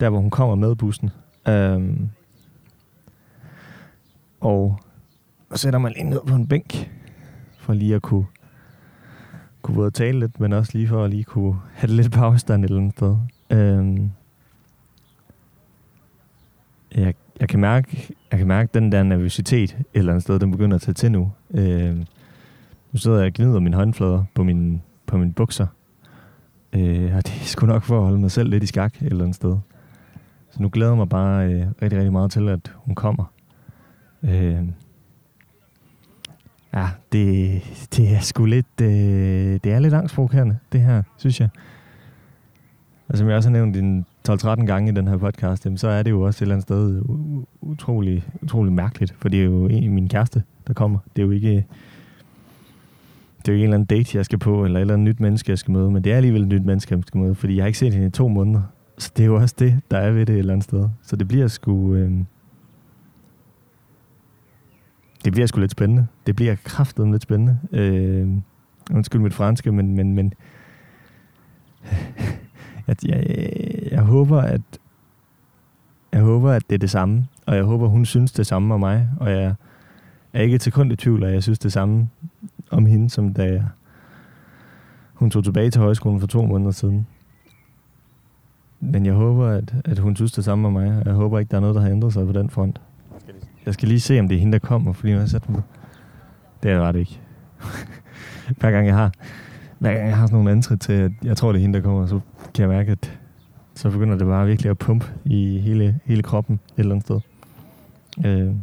der 0.00 0.10
hvor 0.10 0.18
hun 0.18 0.30
kommer 0.30 0.54
med 0.54 0.76
bussen. 0.76 1.10
Øh, 1.48 1.96
og, 4.40 4.80
og 5.50 5.58
sætter 5.58 5.78
mig 5.78 5.92
lige 5.92 6.10
ned 6.10 6.20
på 6.26 6.34
en 6.34 6.46
bænk, 6.46 6.90
for 7.58 7.74
lige 7.74 7.94
at 7.94 8.02
kunne, 8.02 8.26
kunne 9.62 9.74
både 9.74 9.90
tale 9.90 10.20
lidt, 10.20 10.40
men 10.40 10.52
også 10.52 10.70
lige 10.74 10.88
for 10.88 11.04
at 11.04 11.10
lige 11.10 11.24
kunne 11.24 11.56
have 11.72 11.88
det 11.88 11.96
lidt 11.96 12.12
på 12.12 12.20
afstand 12.20 12.64
et 12.64 12.68
eller 12.68 12.80
andet 12.80 12.96
sted. 12.96 13.16
Øh, 13.50 14.10
jeg, 16.94 17.14
jeg 17.40 17.48
kan 17.48 17.60
mærke, 17.60 18.08
jeg 18.30 18.38
kan 18.38 18.48
mærke 18.48 18.70
den 18.74 18.92
der 18.92 19.02
nervøsitet 19.02 19.70
et 19.70 19.84
eller 19.94 20.12
andet 20.12 20.22
sted, 20.22 20.38
den 20.38 20.50
begynder 20.50 20.74
at 20.74 20.80
tage 20.80 20.94
til 20.94 21.12
nu. 21.12 21.32
Øh, 21.50 21.96
nu 22.92 22.98
sidder 22.98 23.18
jeg 23.18 23.26
og 23.26 23.32
gnider 23.32 23.60
mine 23.60 23.76
håndflader 23.76 24.24
på 24.34 24.42
min, 24.42 24.82
på 25.06 25.18
mine 25.18 25.32
bukser. 25.32 25.66
Øh, 26.72 27.16
og 27.16 27.26
det 27.26 27.34
er 27.40 27.44
sgu 27.44 27.66
nok 27.66 27.82
for 27.82 27.96
at 27.96 28.02
holde 28.02 28.18
mig 28.18 28.30
selv 28.30 28.50
lidt 28.50 28.62
i 28.62 28.66
skak 28.66 28.94
et 28.94 29.06
eller 29.06 29.24
andet 29.24 29.36
sted. 29.36 29.56
Så 30.50 30.62
nu 30.62 30.68
glæder 30.72 30.90
jeg 30.90 30.98
mig 30.98 31.08
bare 31.08 31.52
øh, 31.52 31.66
rigtig, 31.82 31.98
rigtig 31.98 32.12
meget 32.12 32.30
til, 32.30 32.48
at 32.48 32.72
hun 32.74 32.94
kommer. 32.94 33.32
Øh, 34.22 34.62
ja, 36.74 36.88
det, 37.12 37.62
det 37.96 38.14
er 38.14 38.20
sgu 38.20 38.44
lidt, 38.44 38.80
øh, 38.82 39.60
det 39.64 39.66
er 39.66 39.78
lidt 39.78 39.94
angstprovokerende, 39.94 40.58
det 40.72 40.80
her, 40.80 41.02
synes 41.16 41.40
jeg. 41.40 41.48
Og 43.08 43.18
som 43.18 43.28
jeg 43.28 43.36
også 43.36 43.48
har 43.48 43.52
nævnt 43.52 43.76
en 43.76 44.06
12-13 44.28 44.64
gange 44.64 44.92
i 44.92 44.94
den 44.94 45.08
her 45.08 45.16
podcast, 45.16 45.64
jamen, 45.64 45.78
så 45.78 45.88
er 45.88 46.02
det 46.02 46.10
jo 46.10 46.22
også 46.22 46.38
et 46.38 46.42
eller 46.42 46.54
andet 46.54 46.62
sted 46.62 47.02
utrolig, 47.60 48.24
utrolig 48.42 48.72
mærkeligt, 48.72 49.14
for 49.18 49.28
det 49.28 49.40
er 49.40 49.44
jo 49.44 49.66
en 49.66 49.94
min 49.94 50.08
kæreste, 50.08 50.42
der 50.66 50.72
kommer. 50.72 50.98
Det 51.16 51.22
er 51.22 51.26
jo 51.26 51.32
ikke 51.32 51.66
det 53.38 53.48
er 53.48 53.52
jo 53.52 53.58
en 53.58 53.64
eller 53.64 53.74
anden 53.74 53.86
date, 53.86 54.16
jeg 54.16 54.24
skal 54.24 54.38
på, 54.38 54.64
eller 54.64 54.78
et 54.78 54.80
eller 54.80 54.94
andet 54.94 55.08
nyt 55.08 55.20
menneske, 55.20 55.50
jeg 55.50 55.58
skal 55.58 55.72
møde, 55.72 55.90
men 55.90 56.04
det 56.04 56.12
er 56.12 56.16
alligevel 56.16 56.42
et 56.42 56.48
nyt 56.48 56.64
menneske, 56.64 56.94
jeg 56.94 57.02
skal 57.06 57.20
møde, 57.20 57.34
fordi 57.34 57.56
jeg 57.56 57.62
har 57.62 57.66
ikke 57.66 57.78
set 57.78 57.92
hende 57.92 58.06
i 58.06 58.10
to 58.10 58.28
måneder. 58.28 58.62
Så 58.98 59.12
det 59.16 59.22
er 59.22 59.26
jo 59.26 59.36
også 59.36 59.54
det, 59.58 59.80
der 59.90 59.98
er 59.98 60.10
ved 60.10 60.26
det 60.26 60.32
et 60.32 60.38
eller 60.38 60.52
andet 60.52 60.64
sted. 60.64 60.88
Så 61.02 61.16
det 61.16 61.28
bliver 61.28 61.48
sgu... 61.48 61.94
Øh, 61.94 62.12
det 65.24 65.32
bliver 65.32 65.46
sgu 65.46 65.60
lidt 65.60 65.70
spændende. 65.70 66.06
Det 66.26 66.36
bliver 66.36 66.54
kraftet 66.64 67.10
lidt 67.10 67.22
spændende. 67.22 67.58
Øh, 67.72 68.28
undskyld 68.94 69.20
mit 69.20 69.34
franske, 69.34 69.72
men, 69.72 69.96
men, 69.96 70.14
men 70.14 70.34
jeg, 72.86 72.96
jeg, 73.04 73.26
jeg 73.98 74.06
håber, 74.06 74.40
at 74.40 74.60
jeg 76.12 76.20
håber, 76.20 76.50
at 76.50 76.62
det 76.68 76.74
er 76.74 76.78
det 76.78 76.90
samme, 76.90 77.26
og 77.46 77.56
jeg 77.56 77.64
håber, 77.64 77.86
hun 77.88 78.04
synes 78.04 78.32
det 78.32 78.46
samme 78.46 78.74
om 78.74 78.80
mig, 78.80 79.08
og 79.20 79.30
jeg 79.30 79.54
er 80.32 80.42
ikke 80.42 80.58
til 80.58 80.72
kun 80.72 80.90
i 80.90 80.96
tvivl, 80.96 81.24
at 81.24 81.32
jeg 81.32 81.42
synes 81.42 81.58
det 81.58 81.72
samme 81.72 82.08
om 82.70 82.86
hende, 82.86 83.10
som 83.10 83.34
da 83.34 83.44
jeg, 83.44 83.64
hun 85.14 85.30
tog 85.30 85.44
tilbage 85.44 85.70
til 85.70 85.80
højskolen 85.80 86.20
for 86.20 86.26
to 86.26 86.46
måneder 86.46 86.70
siden. 86.70 87.06
Men 88.80 89.06
jeg 89.06 89.14
håber, 89.14 89.46
at, 89.46 89.74
at 89.84 89.98
hun 89.98 90.16
synes 90.16 90.32
det 90.32 90.44
samme 90.44 90.68
om 90.68 90.72
mig. 90.72 91.02
Jeg 91.04 91.14
håber 91.14 91.38
ikke, 91.38 91.50
der 91.50 91.56
er 91.56 91.60
noget, 91.60 91.74
der 91.74 91.82
har 91.82 91.90
ændret 91.90 92.12
sig 92.12 92.26
på 92.26 92.32
den 92.32 92.50
front. 92.50 92.80
Jeg 93.66 93.74
skal 93.74 93.88
lige 93.88 94.00
se, 94.00 94.20
om 94.20 94.28
det 94.28 94.34
er 94.34 94.40
hende, 94.40 94.52
der 94.52 94.66
kommer, 94.66 94.92
fordi 94.92 95.12
jeg 95.12 95.20
har 95.20 95.26
sat 95.26 95.48
mig... 95.48 95.62
Det 96.62 96.70
er 96.70 96.74
det 96.74 96.82
ret 96.82 96.96
ikke. 96.96 97.20
hver 98.60 98.70
gang 98.70 98.86
jeg 98.86 98.94
har 98.94 99.12
hver 99.78 99.94
gang 99.94 100.08
jeg 100.08 100.16
har 100.16 100.26
sådan 100.26 100.36
nogle 100.36 100.50
antrit 100.50 100.80
til, 100.80 100.92
at 100.92 101.12
jeg 101.24 101.36
tror, 101.36 101.52
det 101.52 101.58
er 101.58 101.62
hende, 101.62 101.78
der 101.78 101.84
kommer, 101.84 102.06
så 102.06 102.20
kan 102.54 102.62
jeg 102.62 102.68
mærke, 102.68 102.92
at 102.92 103.18
så 103.78 103.90
begynder 103.90 104.16
det 104.18 104.26
bare 104.26 104.46
virkelig 104.46 104.70
at 104.70 104.78
pumpe 104.78 105.06
i 105.24 105.58
hele, 105.58 106.00
hele 106.04 106.22
kroppen 106.22 106.54
et 106.54 106.78
eller 106.78 106.92
andet 106.94 107.06
sted. 107.06 107.20
Øh, 108.24 108.54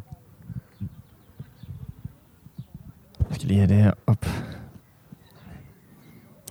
Jeg 3.20 3.36
skal 3.36 3.48
lige 3.48 3.58
have 3.58 3.68
det 3.70 3.84
her 3.84 3.92
op. 4.08 4.26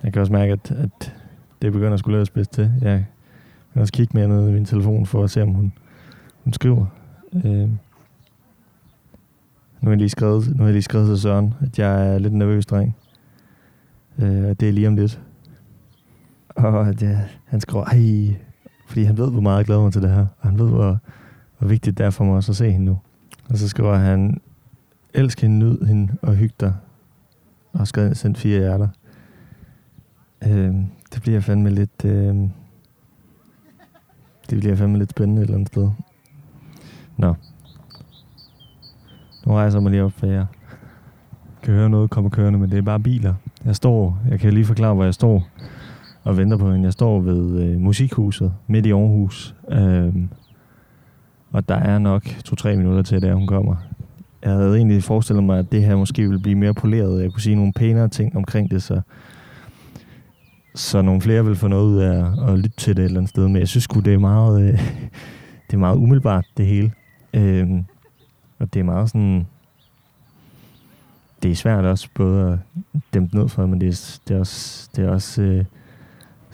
Jeg 0.03 0.13
kan 0.13 0.19
også 0.19 0.33
mærke, 0.33 0.53
at, 0.53 0.71
at 0.71 1.15
det 1.61 1.71
begynder 1.73 1.93
at 1.93 1.99
skulle 1.99 2.17
laves 2.17 2.29
bedst 2.29 2.51
til. 2.51 2.71
Jeg 2.81 3.05
kan 3.73 3.81
også 3.81 3.93
kigge 3.93 4.17
mere 4.17 4.27
ned 4.27 4.49
i 4.49 4.51
min 4.51 4.65
telefon 4.65 5.05
for 5.05 5.23
at 5.23 5.31
se, 5.31 5.41
om 5.41 5.49
hun, 5.49 5.73
hun 6.43 6.53
skriver. 6.53 6.85
Øh, 7.33 7.43
nu 7.43 7.69
har 9.83 9.89
jeg 9.89 9.97
lige 9.97 10.09
skrevet, 10.09 10.47
nu 10.49 10.57
har 10.57 10.65
jeg 10.65 10.73
lige 10.73 10.81
skrevet 10.81 11.07
til 11.07 11.19
Søren, 11.19 11.53
at 11.61 11.79
jeg 11.79 12.13
er 12.13 12.19
lidt 12.19 12.33
nervøs, 12.33 12.65
dreng. 12.65 12.95
Øh, 14.19 14.27
det 14.27 14.63
er 14.63 14.71
lige 14.71 14.87
om 14.87 14.95
lidt. 14.95 15.21
Og 16.49 16.99
det, 16.99 17.19
han 17.45 17.61
skriver, 17.61 17.85
ej, 17.85 18.35
fordi 18.85 19.03
han 19.03 19.17
ved, 19.17 19.31
hvor 19.31 19.41
meget 19.41 19.57
jeg 19.57 19.65
glæder 19.65 19.81
mig 19.81 19.93
til 19.93 20.01
det 20.01 20.09
her. 20.09 20.25
Og 20.39 20.49
han 20.49 20.59
ved, 20.59 20.69
hvor, 20.69 20.97
hvor 21.57 21.67
vigtigt 21.67 21.97
det 21.97 22.05
er 22.05 22.09
for 22.09 22.23
mig 22.23 22.35
også 22.35 22.51
at 22.51 22.55
se 22.55 22.71
hende 22.71 22.85
nu. 22.85 22.99
Og 23.49 23.57
så 23.57 23.69
skriver 23.69 23.95
han, 23.95 24.41
elsk 25.13 25.41
hende, 25.41 25.57
nyd 25.57 25.85
hende 25.85 26.13
og 26.21 26.35
hyg 26.35 26.51
dig. 26.59 26.73
Og 27.73 27.87
skrevet 27.87 28.17
sendt 28.17 28.37
fire 28.37 28.59
hjerter. 28.59 28.87
Øh, 30.47 30.75
det 31.13 31.21
bliver 31.21 31.39
fandme 31.39 31.69
lidt... 31.69 32.05
Øh, 32.05 32.35
det 34.49 34.59
bliver 34.59 34.75
fandme 34.75 34.97
lidt 34.97 35.09
spændende 35.09 35.41
et 35.41 35.45
eller 35.45 35.55
andet 35.55 35.67
sted. 35.67 35.89
Nå. 37.17 37.33
Nu 39.45 39.53
rejser 39.53 39.77
jeg 39.77 39.83
mig 39.83 39.91
lige 39.91 40.03
op, 40.03 40.11
for 40.11 40.27
jer. 40.27 40.45
kan 41.63 41.73
høre 41.73 41.89
noget 41.89 42.09
komme 42.09 42.29
kørende, 42.29 42.59
men 42.59 42.71
det 42.71 42.77
er 42.77 42.81
bare 42.81 42.99
biler. 42.99 43.33
Jeg 43.65 43.75
står, 43.75 44.19
jeg 44.29 44.39
kan 44.39 44.53
lige 44.53 44.65
forklare, 44.65 44.93
hvor 44.93 45.03
jeg 45.03 45.13
står 45.13 45.47
og 46.25 46.37
venter 46.37 46.57
på 46.57 46.71
hende. 46.71 46.85
Jeg 46.85 46.93
står 46.93 47.19
ved 47.19 47.63
øh, 47.63 47.79
musikhuset 47.79 48.53
midt 48.67 48.85
i 48.85 48.91
Aarhus. 48.91 49.55
Øh, 49.71 50.13
og 51.51 51.69
der 51.69 51.75
er 51.75 51.99
nok 51.99 52.23
to-tre 52.45 52.75
minutter 52.75 53.01
til, 53.01 53.25
at 53.25 53.33
hun 53.33 53.47
kommer. 53.47 53.75
Jeg 54.43 54.51
havde 54.51 54.77
egentlig 54.77 55.03
forestillet 55.03 55.43
mig, 55.43 55.59
at 55.59 55.71
det 55.71 55.83
her 55.83 55.95
måske 55.95 56.21
ville 56.21 56.39
blive 56.39 56.55
mere 56.55 56.73
poleret. 56.73 57.21
Jeg 57.21 57.31
kunne 57.31 57.41
sige 57.41 57.55
nogle 57.55 57.73
pænere 57.73 58.07
ting 58.07 58.35
omkring 58.35 58.71
det, 58.71 58.83
så, 58.83 59.01
så 60.75 61.01
nogle 61.01 61.21
flere 61.21 61.45
vil 61.45 61.55
få 61.55 61.67
noget 61.67 61.85
ud 61.85 61.97
af 61.97 62.51
at 62.51 62.59
lytte 62.59 62.77
til 62.77 62.97
det 62.97 63.03
et 63.03 63.05
eller 63.05 63.19
andet 63.19 63.29
sted. 63.29 63.47
Men 63.47 63.57
jeg 63.57 63.67
synes 63.67 63.87
det 63.87 64.13
er 64.13 64.17
meget, 64.17 64.61
øh, 64.61 64.73
det 65.67 65.73
er 65.73 65.77
meget 65.77 65.97
umiddelbart, 65.97 66.45
det 66.57 66.65
hele. 66.65 66.91
Øh, 67.33 67.69
og 68.59 68.73
det 68.73 68.79
er 68.79 68.83
meget 68.83 69.09
sådan... 69.09 69.47
Det 71.43 71.51
er 71.51 71.55
svært 71.55 71.85
også 71.85 72.09
både 72.15 72.59
at 72.93 72.99
dæmpe 73.13 73.37
ned 73.37 73.49
for, 73.49 73.65
men 73.65 73.81
det 73.81 73.89
er, 73.89 74.19
det 74.27 74.35
er 74.35 74.39
også, 74.39 74.89
det 74.95 75.05
er 75.05 75.09
også 75.09 75.41
øh, 75.41 75.65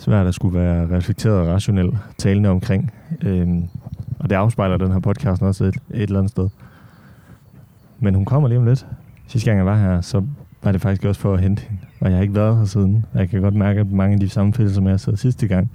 svært 0.01 0.27
at 0.27 0.35
skulle 0.35 0.59
være 0.59 0.97
reflekteret 0.97 1.39
og 1.39 1.47
rationelt 1.47 1.95
talende 2.17 2.49
omkring. 2.49 2.91
Øhm, 3.21 3.63
og 4.19 4.29
det 4.29 4.35
afspejler 4.35 4.77
den 4.77 4.91
her 4.91 4.99
podcast 4.99 5.41
også 5.41 5.63
et, 5.63 5.75
et 5.93 6.01
eller 6.01 6.19
andet 6.19 6.31
sted. 6.31 6.49
Men 7.99 8.15
hun 8.15 8.25
kommer 8.25 8.47
lige 8.47 8.59
om 8.59 8.65
lidt. 8.65 8.85
Sidste 9.27 9.49
gang 9.49 9.57
jeg 9.57 9.65
var 9.65 9.77
her, 9.77 10.01
så 10.01 10.23
var 10.63 10.71
det 10.71 10.81
faktisk 10.81 11.05
også 11.05 11.21
for 11.21 11.33
at 11.33 11.41
hente 11.41 11.63
hende. 11.69 11.81
Og 11.99 12.09
jeg 12.09 12.17
har 12.17 12.21
ikke 12.21 12.35
været 12.35 12.57
her 12.57 12.65
siden. 12.65 13.05
Jeg 13.13 13.29
kan 13.29 13.41
godt 13.41 13.55
mærke, 13.55 13.79
at 13.79 13.91
mange 13.91 14.13
af 14.13 14.19
de 14.19 14.29
samme 14.29 14.53
følelser, 14.53 14.75
som 14.75 14.87
jeg 14.87 14.99
sad 14.99 15.17
sidste 15.17 15.47
gang, 15.47 15.71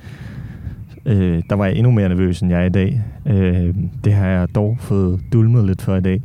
øh, 1.06 1.42
der 1.50 1.54
var 1.54 1.66
jeg 1.66 1.74
endnu 1.74 1.90
mere 1.90 2.08
nervøs, 2.08 2.40
end 2.40 2.50
jeg 2.50 2.60
er 2.60 2.66
i 2.66 2.68
dag. 2.68 3.02
Øh, 3.26 3.74
det 4.04 4.12
har 4.12 4.26
jeg 4.26 4.54
dog 4.54 4.76
fået 4.80 5.20
dulmet 5.32 5.64
lidt 5.64 5.82
for 5.82 5.96
i 5.96 6.00
dag. 6.00 6.22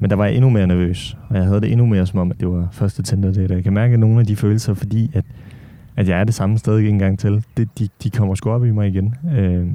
Men 0.00 0.10
der 0.10 0.16
var 0.16 0.24
jeg 0.24 0.34
endnu 0.34 0.50
mere 0.50 0.66
nervøs, 0.66 1.16
og 1.28 1.36
jeg 1.36 1.44
havde 1.44 1.60
det 1.60 1.72
endnu 1.72 1.86
mere 1.86 2.06
som 2.06 2.18
om, 2.18 2.30
at 2.30 2.40
det 2.40 2.48
var 2.48 2.68
første 2.72 3.02
Tinder 3.02 3.32
date. 3.32 3.54
Jeg 3.54 3.64
kan 3.64 3.72
mærke 3.72 3.96
nogle 3.96 4.20
af 4.20 4.26
de 4.26 4.36
følelser, 4.36 4.74
fordi 4.74 5.10
at, 5.14 5.24
at 5.98 6.08
jeg 6.08 6.20
er 6.20 6.24
det 6.24 6.34
samme 6.34 6.58
sted 6.58 6.78
en 6.78 6.98
gang 6.98 7.18
til, 7.18 7.44
det, 7.56 7.78
de, 7.78 7.88
de 8.02 8.10
kommer 8.10 8.34
sgu 8.34 8.50
op 8.50 8.64
i 8.64 8.70
mig 8.70 8.88
igen. 8.88 9.14
Øh, 9.32 9.68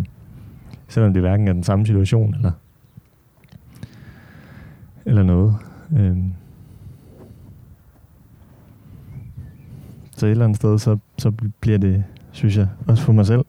Selvom 0.87 1.13
det 1.13 1.21
hverken 1.21 1.47
er 1.47 1.53
den 1.53 1.63
samme 1.63 1.85
situation, 1.85 2.35
eller, 2.35 2.51
eller 5.05 5.23
noget. 5.23 5.55
Øh. 5.97 6.17
Så 10.11 10.25
et 10.25 10.31
eller 10.31 10.45
andet 10.45 10.57
sted, 10.57 10.79
så, 10.79 10.97
så 11.17 11.31
bliver 11.59 11.77
det, 11.77 12.03
synes 12.31 12.57
jeg, 12.57 12.67
også 12.87 13.03
for 13.03 13.13
mig 13.13 13.25
selv, 13.25 13.45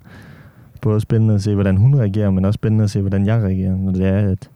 både 0.80 1.00
spændende 1.00 1.34
at 1.34 1.42
se, 1.42 1.54
hvordan 1.54 1.76
hun 1.76 1.98
reagerer, 1.98 2.30
men 2.30 2.44
også 2.44 2.56
spændende 2.56 2.84
at 2.84 2.90
se, 2.90 3.00
hvordan 3.00 3.26
jeg 3.26 3.42
reagerer, 3.42 3.76
når 3.76 3.92
det 3.92 4.06
er, 4.06 4.30
at, 4.30 4.50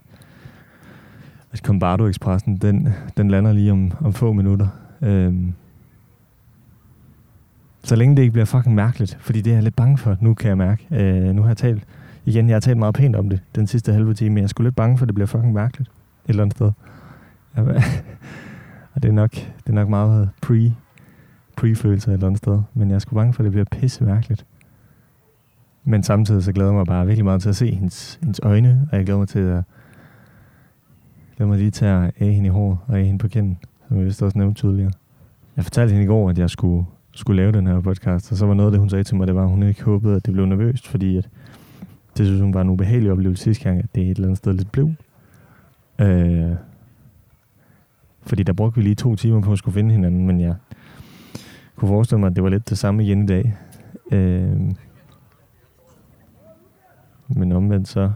at 1.53 1.59
Combardo 1.59 2.07
Expressen, 2.07 2.57
den, 2.57 2.89
den 3.17 3.31
lander 3.31 3.53
lige 3.53 3.73
om, 3.73 3.93
om 4.01 4.13
få 4.13 4.33
minutter. 4.33 4.69
Øhm. 5.03 5.53
Så 7.89 7.97
længe 7.97 8.17
det 8.17 8.23
ikke 8.23 8.33
bliver 8.33 8.45
fucking 8.45 8.75
mærkeligt, 8.75 9.19
fordi 9.21 9.41
det 9.41 9.51
er 9.51 9.55
jeg 9.55 9.63
lidt 9.63 9.77
bange 9.77 9.99
for, 9.99 10.17
nu 10.21 10.35
kan 10.35 10.49
jeg 10.49 10.59
mærke. 10.59 10.87
Øh, 10.91 11.35
nu 11.35 11.43
har 11.43 11.49
jeg 11.49 11.57
talt, 11.57 11.85
igen, 12.25 12.49
jeg 12.49 12.55
har 12.55 12.61
talt 12.61 12.79
meget 12.79 12.95
pænt 12.95 13.17
om 13.17 13.29
det 13.29 13.41
den 13.55 13.67
sidste 13.67 13.93
halve 13.93 14.15
time, 14.15 14.31
men 14.31 14.39
jeg 14.39 14.43
er 14.43 14.49
sgu 14.49 14.63
lidt 14.63 14.77
bange 14.77 14.99
for, 14.99 15.05
at 15.05 15.09
det 15.09 15.15
bliver 15.15 15.27
fucking 15.27 15.53
mærkeligt 15.53 15.91
et 16.25 16.29
eller 16.29 16.43
andet 16.43 16.57
sted. 16.57 16.73
og 18.95 19.03
det 19.03 19.09
er 19.09 19.13
nok, 19.13 19.31
det 19.31 19.69
er 19.69 19.73
nok 19.73 19.89
meget 19.89 20.31
pre, 20.43 20.73
pre-følelser 21.57 22.09
et 22.09 22.15
eller 22.15 22.27
andet 22.27 22.39
sted, 22.39 22.61
men 22.75 22.89
jeg 22.89 22.95
er 22.95 22.99
sgu 22.99 23.15
bange 23.15 23.33
for, 23.33 23.43
at 23.43 23.45
det 23.45 23.53
bliver 23.53 23.65
pisse 23.65 24.05
mærkeligt. 24.05 24.47
Men 25.85 26.03
samtidig 26.03 26.43
så 26.43 26.53
glæder 26.53 26.71
jeg 26.71 26.77
mig 26.77 26.87
bare 26.87 27.07
virkelig 27.07 27.25
meget 27.25 27.43
til 27.43 27.49
at 27.49 27.57
se 27.57 27.75
hendes, 27.75 28.19
hendes 28.23 28.41
øjne, 28.43 28.89
og 28.93 28.97
jeg 28.97 29.05
glæder 29.05 29.19
mig 29.19 29.29
til 29.29 29.39
at 29.39 29.65
glæder 31.37 31.49
mig 31.49 31.59
lige 31.59 31.71
til 31.71 31.85
at 31.85 32.13
æge 32.21 32.33
hende 32.33 32.47
i 32.47 32.51
håret 32.51 32.79
og 32.87 32.97
æge 32.97 33.07
hende 33.07 33.19
på 33.19 33.29
kinden, 33.29 33.59
som 33.89 33.97
jeg 33.97 34.07
vist 34.07 34.23
også 34.23 34.39
nævnte 34.39 34.59
tydeligere. 34.61 34.93
Jeg 35.57 35.65
fortalte 35.65 35.93
hende 35.93 36.05
i 36.05 36.09
går, 36.09 36.31
at 36.31 36.39
jeg 36.39 36.51
skulle, 36.51 36.85
skulle 37.19 37.43
lave 37.43 37.53
den 37.53 37.67
her 37.67 37.81
podcast, 37.81 38.33
og 38.33 38.39
så 38.39 38.47
var 38.47 38.55
noget 38.55 38.69
af 38.69 38.71
det, 38.73 38.81
hun 38.81 38.91
sagde 38.91 39.05
til 39.05 39.17
mig, 39.17 39.27
det 39.27 39.35
var, 39.35 39.43
at 39.43 39.49
hun 39.49 39.63
ikke 39.63 39.83
håbede, 39.83 40.17
at 40.17 40.27
det 40.27 40.33
blev 40.33 40.47
nervøst, 40.47 40.89
fordi 40.89 41.17
at 41.17 41.29
det 42.17 42.27
synes 42.27 42.41
hun 42.41 42.55
var 42.55 42.61
en 42.61 42.69
ubehagelig 42.69 43.13
oplevelse 43.13 43.45
sidste 43.45 43.65
gang, 43.65 43.79
at 43.79 43.95
det 43.95 44.03
et 44.03 44.11
eller 44.11 44.25
andet 44.25 44.39
sted 44.39 44.53
lidt 44.53 44.73
blev. 44.73 44.91
Øh, 45.99 46.53
fordi 48.23 48.43
der 48.43 48.53
brugte 48.53 48.77
vi 48.77 48.83
lige 48.83 48.95
to 48.95 49.17
timer 49.17 49.41
på 49.41 49.53
at 49.53 49.59
skulle 49.59 49.75
finde 49.75 49.93
hinanden, 49.93 50.27
men 50.27 50.41
jeg 50.41 50.55
kunne 51.77 51.89
forestille 51.89 52.21
mig, 52.21 52.27
at 52.27 52.37
det 52.37 52.45
var 52.45 52.51
lidt 52.51 52.71
det 52.71 52.79
samme 52.79 53.05
igen 53.05 53.23
i 53.23 53.27
dag. 53.27 53.57
Øh, 54.13 54.57
men 57.29 57.53
omvendt 57.53 57.89
så, 57.89 58.13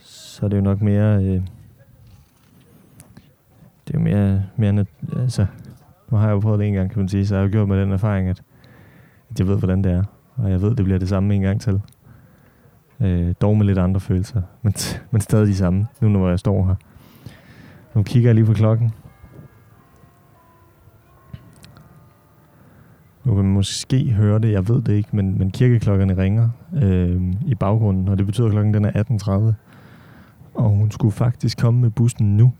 så 0.00 0.44
er 0.44 0.48
det 0.48 0.56
jo 0.56 0.62
nok 0.62 0.80
mere, 0.80 1.24
øh, 1.24 1.42
det 3.86 3.94
er 3.94 3.98
jo 3.98 4.00
mere, 4.00 4.44
mere 4.56 4.84
altså, 5.16 5.46
nu 6.12 6.18
har 6.18 6.26
jeg 6.26 6.34
jo 6.34 6.40
prøvet 6.40 6.58
det 6.58 6.68
en 6.68 6.74
gang, 6.74 6.90
kan 6.90 6.98
man 6.98 7.08
sige, 7.08 7.26
så 7.26 7.34
jeg 7.34 7.44
har 7.44 7.50
gjort 7.50 7.68
med 7.68 7.80
den 7.80 7.92
erfaring, 7.92 8.28
at, 8.28 8.42
at 9.30 9.38
jeg 9.38 9.48
ved, 9.48 9.58
hvordan 9.58 9.84
det 9.84 9.92
er, 9.92 10.04
og 10.36 10.50
jeg 10.50 10.62
ved, 10.62 10.74
det 10.74 10.84
bliver 10.84 10.98
det 10.98 11.08
samme 11.08 11.34
en 11.34 11.40
gang 11.40 11.60
til. 11.60 11.80
Øh, 13.00 13.34
dog 13.40 13.56
med 13.56 13.66
lidt 13.66 13.78
andre 13.78 14.00
følelser, 14.00 14.42
men, 14.62 14.74
men 15.10 15.20
stadig 15.20 15.46
de 15.46 15.54
samme, 15.54 15.86
nu 16.00 16.08
når 16.08 16.28
jeg 16.28 16.38
står 16.38 16.66
her. 16.66 16.74
Nu 17.94 18.02
kigger 18.02 18.28
jeg 18.28 18.34
lige 18.34 18.44
på 18.44 18.52
klokken. 18.52 18.92
Nu 23.24 23.34
kan 23.34 23.44
man 23.44 23.54
måske 23.54 24.12
høre 24.12 24.38
det, 24.38 24.52
jeg 24.52 24.68
ved 24.68 24.82
det 24.82 24.92
ikke, 24.92 25.16
men, 25.16 25.38
men 25.38 25.50
kirkeklokkerne 25.50 26.16
ringer 26.16 26.48
øh, 26.74 27.22
i 27.46 27.54
baggrunden, 27.54 28.08
og 28.08 28.18
det 28.18 28.26
betyder, 28.26 28.46
at 28.46 28.52
klokken 28.52 28.74
den 28.74 28.84
er 28.84 28.90
18.30. 28.92 29.52
Og 30.54 30.70
hun 30.70 30.90
skulle 30.90 31.12
faktisk 31.12 31.58
komme 31.58 31.80
med 31.80 31.90
bussen 31.90 32.36
nu. 32.36 32.52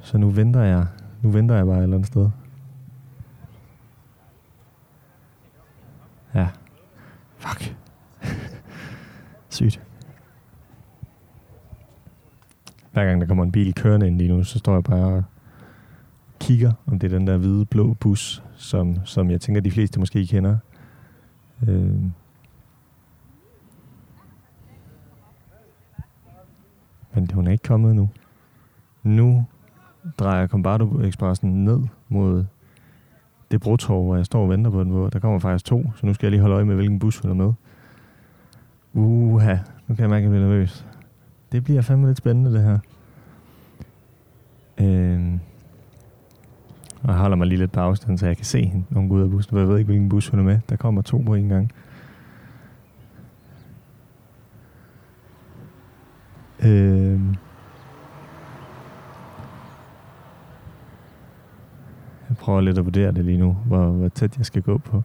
Så 0.00 0.18
nu 0.18 0.30
venter 0.30 0.62
jeg, 0.62 0.86
nu 1.22 1.30
venter 1.30 1.54
jeg 1.54 1.66
bare 1.66 1.78
et 1.78 1.82
eller 1.82 1.96
andet 1.96 2.06
sted. 2.06 2.30
Ja. 6.34 6.48
Fuck. 7.36 7.76
Sygt. 9.48 9.82
Hver 12.92 13.04
gang 13.04 13.20
der 13.20 13.26
kommer 13.26 13.44
en 13.44 13.52
bil 13.52 13.74
kørende 13.74 14.06
ind 14.06 14.18
lige 14.18 14.28
nu, 14.28 14.44
så 14.44 14.58
står 14.58 14.74
jeg 14.74 14.84
bare 14.84 15.06
og 15.06 15.24
kigger, 16.40 16.72
om 16.86 16.98
det 16.98 17.12
er 17.12 17.18
den 17.18 17.26
der 17.26 17.36
hvide 17.36 17.66
blå 17.66 17.94
bus, 17.94 18.42
som, 18.54 18.96
som 19.04 19.30
jeg 19.30 19.40
tænker, 19.40 19.60
de 19.60 19.70
fleste 19.70 20.00
måske 20.00 20.26
kender. 20.26 20.56
Øh. 21.68 22.02
Men 27.14 27.30
hun 27.32 27.46
er 27.46 27.52
ikke 27.52 27.62
kommet 27.62 27.96
nu. 27.96 28.10
Nu 29.02 29.46
drejer 30.18 30.46
Combardo 30.46 31.00
Expressen 31.00 31.64
ned 31.64 31.80
mod 32.08 32.44
det 33.50 33.60
brotorv, 33.60 34.04
hvor 34.04 34.16
jeg 34.16 34.26
står 34.26 34.42
og 34.42 34.48
venter 34.48 34.70
på 34.70 34.84
den. 34.84 34.90
Hvor 34.90 35.08
der 35.08 35.18
kommer 35.18 35.38
faktisk 35.38 35.64
to, 35.64 35.92
så 35.96 36.06
nu 36.06 36.14
skal 36.14 36.26
jeg 36.26 36.30
lige 36.30 36.40
holde 36.40 36.54
øje 36.54 36.64
med, 36.64 36.74
hvilken 36.74 36.98
bus 36.98 37.18
hun 37.18 37.30
er 37.30 37.34
med. 37.34 37.52
Uha, 38.94 39.56
nu 39.86 39.94
kan 39.94 40.02
jeg 40.02 40.10
mærke, 40.10 40.16
at 40.18 40.22
jeg 40.22 40.30
bliver 40.30 40.48
nervøs. 40.48 40.86
Det 41.52 41.64
bliver 41.64 41.82
fandme 41.82 42.06
lidt 42.06 42.18
spændende, 42.18 42.52
det 42.52 42.62
her. 42.62 42.78
Øh, 44.80 45.38
Og 47.02 47.08
jeg 47.08 47.16
holder 47.18 47.36
mig 47.36 47.46
lige 47.46 47.58
lidt 47.58 47.72
på 47.72 47.80
afstand, 47.80 48.18
så 48.18 48.26
jeg 48.26 48.36
kan 48.36 48.44
se 48.44 48.64
hende, 48.64 48.84
når 48.90 49.00
hun 49.00 49.08
går 49.08 49.16
ud 49.16 49.22
af 49.22 49.30
bussen. 49.30 49.50
For 49.50 49.58
jeg 49.58 49.68
ved 49.68 49.78
ikke, 49.78 49.86
hvilken 49.86 50.08
bus 50.08 50.28
hun 50.28 50.40
er 50.40 50.44
med. 50.44 50.58
Der 50.68 50.76
kommer 50.76 51.02
to 51.02 51.18
på 51.18 51.34
en 51.34 51.48
gang. 51.48 51.72
Øhm. 56.64 57.34
Jeg 62.28 62.36
prøver 62.36 62.51
lidt 62.62 62.78
at 62.78 62.84
vurdere 62.84 63.12
det 63.12 63.24
lige 63.24 63.38
nu, 63.38 63.56
hvor, 63.66 63.86
hvor 63.86 64.08
tæt 64.08 64.38
jeg 64.38 64.46
skal 64.46 64.62
gå 64.62 64.78
på. 64.78 65.02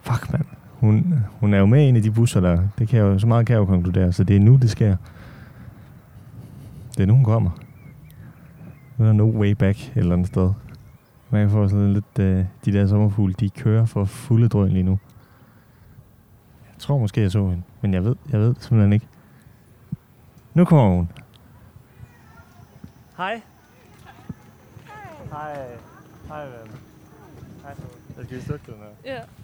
Fuck, 0.00 0.32
mand. 0.32 0.44
Hun, 0.80 1.14
hun 1.40 1.54
er 1.54 1.58
jo 1.58 1.66
med 1.66 1.80
i 1.80 1.88
en 1.88 1.96
af 1.96 2.02
de 2.02 2.10
busser 2.10 2.40
der. 2.40 2.62
Det 2.78 2.88
kan 2.88 2.98
jeg 2.98 3.04
jo, 3.04 3.18
så 3.18 3.26
meget 3.26 3.46
kan 3.46 3.54
jeg 3.54 3.60
jo 3.60 3.66
konkludere, 3.66 4.12
så 4.12 4.24
det 4.24 4.36
er 4.36 4.40
nu, 4.40 4.56
det 4.56 4.70
sker. 4.70 4.96
Det 6.96 7.02
er 7.02 7.06
nu, 7.06 7.14
hun 7.14 7.24
kommer. 7.24 7.50
Nu 8.96 9.04
er 9.04 9.08
der 9.08 9.12
no 9.12 9.30
way 9.30 9.50
back 9.50 9.78
et 9.78 9.92
eller 9.96 10.12
andet 10.12 10.26
sted. 10.26 10.52
Man 11.30 11.42
kan 11.42 11.50
få 11.50 11.68
sådan 11.68 11.92
lidt, 11.92 12.18
uh, 12.18 12.24
de 12.64 12.72
der 12.72 12.86
sommerfugle, 12.86 13.34
de 13.40 13.50
kører 13.50 13.84
for 13.84 14.04
fulde 14.04 14.48
drøn 14.48 14.68
lige 14.68 14.82
nu. 14.82 14.98
Jeg 16.72 16.78
tror 16.78 16.98
måske, 16.98 17.20
jeg 17.20 17.30
så 17.30 17.48
hende, 17.48 17.62
men 17.80 17.94
jeg 17.94 18.04
ved, 18.04 18.16
jeg 18.32 18.40
ved 18.40 18.48
det 18.48 18.62
simpelthen 18.62 18.92
ikke. 18.92 19.06
Nu 20.54 20.64
kommer 20.64 20.96
hun. 20.96 21.08
Hej. 23.16 23.42
Hej. 25.30 25.93
Hej, 26.28 26.46
ven. 26.46 26.70
Hej. 27.62 27.74
Jeg 28.16 28.26
skal 28.42 29.43